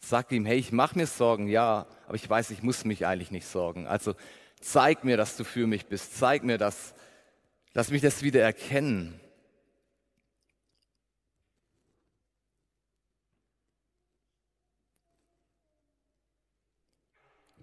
Sagt 0.00 0.32
ihm, 0.32 0.44
hey, 0.44 0.58
ich 0.58 0.72
mache 0.72 0.98
mir 0.98 1.06
Sorgen, 1.06 1.46
ja, 1.46 1.86
aber 2.12 2.16
ich 2.16 2.28
weiß, 2.28 2.50
ich 2.50 2.62
muss 2.62 2.84
mich 2.84 3.06
eigentlich 3.06 3.30
nicht 3.30 3.46
sorgen. 3.46 3.86
Also 3.86 4.14
zeig 4.60 5.02
mir, 5.02 5.16
dass 5.16 5.38
du 5.38 5.44
für 5.44 5.66
mich 5.66 5.86
bist. 5.86 6.14
Zeig 6.18 6.44
mir, 6.44 6.58
dass, 6.58 6.92
lass 7.72 7.90
mich 7.90 8.02
das 8.02 8.20
wieder 8.20 8.42
erkennen. 8.42 9.18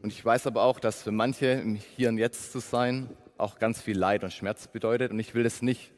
Und 0.01 0.11
ich 0.11 0.25
weiß 0.25 0.47
aber 0.47 0.63
auch, 0.63 0.79
dass 0.79 1.03
für 1.03 1.11
manche 1.11 1.45
im 1.45 1.75
Hier 1.75 2.09
und 2.09 2.17
Jetzt 2.17 2.51
zu 2.51 2.57
sein 2.57 3.15
auch 3.37 3.59
ganz 3.59 3.79
viel 3.83 3.99
Leid 3.99 4.23
und 4.23 4.33
Schmerz 4.33 4.67
bedeutet. 4.67 5.11
Und 5.11 5.19
ich 5.19 5.35
will 5.35 5.43
das 5.43 5.61
nicht 5.61 5.91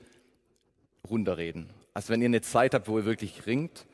runterreden. 1.10 1.70
Also 1.94 2.10
wenn 2.10 2.22
ihr 2.22 2.26
eine 2.26 2.42
Zeit 2.42 2.74
habt, 2.74 2.90
wo 2.90 3.00
ihr 3.00 3.06
wirklich 3.06 3.46
ringt, 3.46 3.88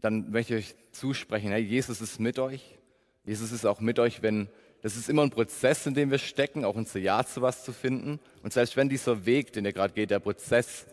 dann 0.00 0.30
möchte 0.30 0.56
ich 0.56 0.70
euch 0.70 0.92
zusprechen, 0.92 1.50
hey, 1.50 1.60
Jesus 1.60 2.00
ist 2.00 2.20
mit 2.20 2.38
euch. 2.38 2.79
Jesus 3.24 3.52
ist 3.52 3.64
auch 3.64 3.80
mit 3.80 3.98
euch, 3.98 4.22
wenn 4.22 4.48
das 4.82 4.96
ist 4.96 5.10
immer 5.10 5.22
ein 5.22 5.30
Prozess, 5.30 5.86
in 5.86 5.94
dem 5.94 6.10
wir 6.10 6.18
stecken, 6.18 6.64
auch 6.64 6.74
unser 6.74 6.98
Ja 6.98 7.24
zu 7.24 7.42
was 7.42 7.64
zu 7.64 7.72
finden. 7.72 8.18
Und 8.42 8.52
selbst 8.52 8.76
wenn 8.76 8.88
dieser 8.88 9.26
Weg, 9.26 9.52
den 9.52 9.66
ihr 9.66 9.72
gerade 9.72 9.92
geht, 9.92 10.10
der 10.10 10.20
Prozess 10.20 10.86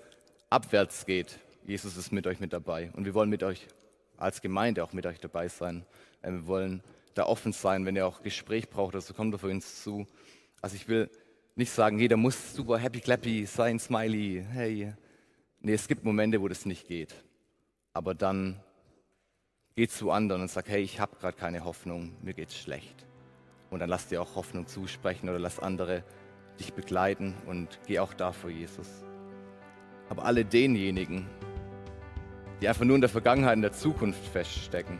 abwärts 0.50 1.06
geht, 1.06 1.40
Jesus 1.66 1.96
ist 1.96 2.12
mit 2.12 2.28
euch 2.28 2.40
mit 2.40 2.52
dabei. 2.52 2.92
Und 2.94 3.06
wir 3.06 3.14
wollen 3.14 3.30
mit 3.30 3.44
euch 3.44 3.68
als 4.18 4.42
Gemeinde 4.42 4.84
auch 4.84 4.94
mit 4.94 5.06
euch 5.06 5.20
dabei 5.20 5.48
sein. 5.48 5.86
Äh, 6.22 6.32
wir 6.32 6.48
wollen 6.48 6.84
da 7.14 7.26
offen 7.26 7.54
sein, 7.54 7.86
wenn 7.86 7.96
ihr 7.96 8.06
auch 8.06 8.22
Gespräch 8.22 8.70
braucht, 8.70 8.94
also 8.96 9.14
kommt 9.14 9.34
auf 9.34 9.44
uns 9.44 9.84
zu. 9.84 10.06
Also 10.62 10.76
ich 10.76 10.88
will 10.88 11.10
nicht 11.56 11.72
sagen, 11.72 11.98
jeder 11.98 12.18
muss 12.18 12.54
super 12.54 12.78
happy 12.78 13.00
clappy 13.00 13.46
sein, 13.46 13.80
smiley, 13.80 14.46
hey. 14.52 14.94
Nee, 15.60 15.74
es 15.74 15.88
gibt 15.88 16.04
Momente, 16.04 16.42
wo 16.42 16.48
das 16.48 16.66
nicht 16.66 16.88
geht. 16.88 17.16
Aber 17.94 18.14
dann 18.14 18.60
geht 19.78 19.92
zu 19.92 20.10
anderen 20.10 20.42
und 20.42 20.50
sagt, 20.50 20.70
hey, 20.70 20.82
ich 20.82 21.00
habe 21.00 21.16
gerade 21.18 21.38
keine 21.38 21.64
Hoffnung, 21.64 22.12
mir 22.24 22.34
geht's 22.34 22.58
schlecht. 22.58 23.06
Und 23.70 23.80
dann 23.80 23.90
lass 23.90 24.08
dir 24.08 24.24
auch 24.24 24.36
Hoffnung 24.36 24.66
zusprechen 24.66 25.30
oder 25.30 25.38
lass 25.38 25.60
andere 25.60 26.04
dich 26.60 26.74
begleiten 26.74 27.36
und 27.46 27.80
geh 27.86 28.00
auch 28.00 28.16
da 28.16 28.32
vor 28.32 28.50
Jesus. 28.50 28.88
Aber 30.10 30.26
alle 30.26 30.44
denjenigen, 30.44 31.28
die 32.60 32.68
einfach 32.68 32.86
nur 32.86 32.96
in 32.96 33.02
der 33.02 33.10
Vergangenheit, 33.10 33.56
in 33.56 33.62
der 33.62 33.72
Zukunft 33.72 34.26
feststecken, 34.26 34.98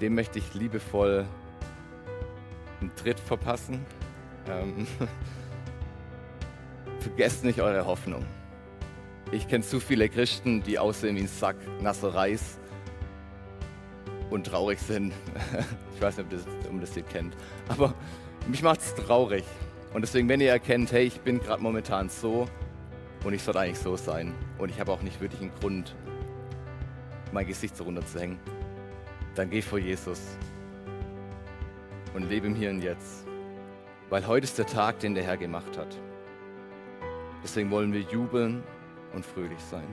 dem 0.00 0.16
möchte 0.16 0.40
ich 0.40 0.54
liebevoll 0.54 1.24
einen 2.80 2.92
Tritt 2.96 3.20
verpassen. 3.20 3.86
Ähm, 4.48 4.84
vergesst 6.98 7.44
nicht 7.44 7.60
eure 7.60 7.86
Hoffnung. 7.86 8.26
Ich 9.30 9.46
kenne 9.46 9.62
zu 9.62 9.78
viele 9.78 10.08
Christen, 10.08 10.64
die 10.64 10.80
aussehen 10.80 11.14
wie 11.14 11.20
ein 11.20 11.28
Sack 11.28 11.56
nasser 11.80 12.14
Reis 12.14 12.58
und 14.32 14.46
traurig 14.46 14.78
sind. 14.78 15.12
ich 15.94 16.02
weiß 16.02 16.16
nicht, 16.16 16.26
ob 16.26 16.30
das, 16.30 16.46
ob 16.70 16.80
das 16.80 16.96
ihr 16.96 17.02
kennt. 17.02 17.36
Aber 17.68 17.94
mich 18.48 18.62
macht 18.62 18.80
es 18.80 18.94
traurig. 18.94 19.44
Und 19.94 20.02
deswegen, 20.02 20.28
wenn 20.28 20.40
ihr 20.40 20.50
erkennt, 20.50 20.90
hey, 20.92 21.04
ich 21.04 21.20
bin 21.20 21.38
gerade 21.38 21.62
momentan 21.62 22.08
so 22.08 22.46
und 23.24 23.34
ich 23.34 23.42
sollte 23.42 23.60
eigentlich 23.60 23.78
so 23.78 23.96
sein 23.96 24.34
und 24.58 24.70
ich 24.70 24.80
habe 24.80 24.90
auch 24.90 25.02
nicht 25.02 25.20
wirklich 25.20 25.40
einen 25.40 25.54
Grund, 25.60 25.94
mein 27.30 27.46
Gesicht 27.46 27.76
so 27.76 27.84
runterzuhängen, 27.84 28.38
dann 29.34 29.50
geh 29.50 29.62
vor 29.62 29.78
Jesus 29.78 30.20
und 32.14 32.28
lebe 32.28 32.46
im 32.46 32.54
Hier 32.54 32.70
und 32.70 32.82
Jetzt. 32.82 33.26
Weil 34.10 34.26
heute 34.26 34.44
ist 34.44 34.58
der 34.58 34.66
Tag, 34.66 35.00
den 35.00 35.14
der 35.14 35.24
Herr 35.24 35.36
gemacht 35.36 35.78
hat. 35.78 35.96
Deswegen 37.42 37.70
wollen 37.70 37.92
wir 37.92 38.00
jubeln 38.00 38.62
und 39.14 39.24
fröhlich 39.24 39.60
sein. 39.70 39.88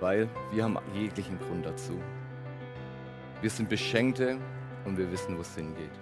Weil 0.00 0.28
wir 0.52 0.64
haben 0.64 0.78
jeglichen 0.94 1.38
Grund 1.38 1.64
dazu. 1.64 1.98
Wir 3.46 3.50
sind 3.52 3.68
Beschenkte 3.68 4.38
und 4.84 4.98
wir 4.98 5.08
wissen, 5.12 5.36
wo 5.36 5.40
es 5.40 5.54
hingeht. 5.54 5.92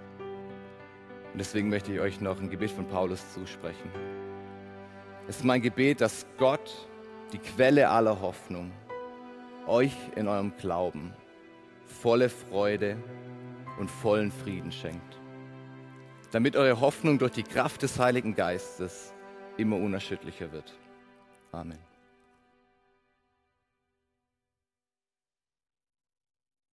Und 1.31 1.37
deswegen 1.37 1.69
möchte 1.69 1.93
ich 1.93 1.99
euch 1.99 2.19
noch 2.19 2.41
ein 2.41 2.49
Gebet 2.49 2.71
von 2.71 2.87
Paulus 2.87 3.21
zusprechen. 3.35 3.91
Es 5.27 5.35
ist 5.35 5.45
mein 5.45 5.61
Gebet, 5.61 6.01
dass 6.01 6.25
Gott, 6.39 6.87
die 7.33 7.37
Quelle 7.37 7.87
aller 7.87 8.19
Hoffnung, 8.19 8.71
euch 9.67 9.95
in 10.15 10.27
eurem 10.27 10.57
Glauben 10.57 11.13
volle 11.85 12.29
Freude 12.29 12.97
und 13.77 13.91
vollen 13.91 14.31
Frieden 14.31 14.71
schenkt, 14.71 15.19
damit 16.31 16.55
eure 16.55 16.81
Hoffnung 16.81 17.19
durch 17.19 17.33
die 17.33 17.43
Kraft 17.43 17.83
des 17.83 17.99
Heiligen 17.99 18.33
Geistes 18.33 19.13
immer 19.55 19.75
unerschütterlicher 19.75 20.51
wird. 20.51 20.75
Amen. 21.51 21.77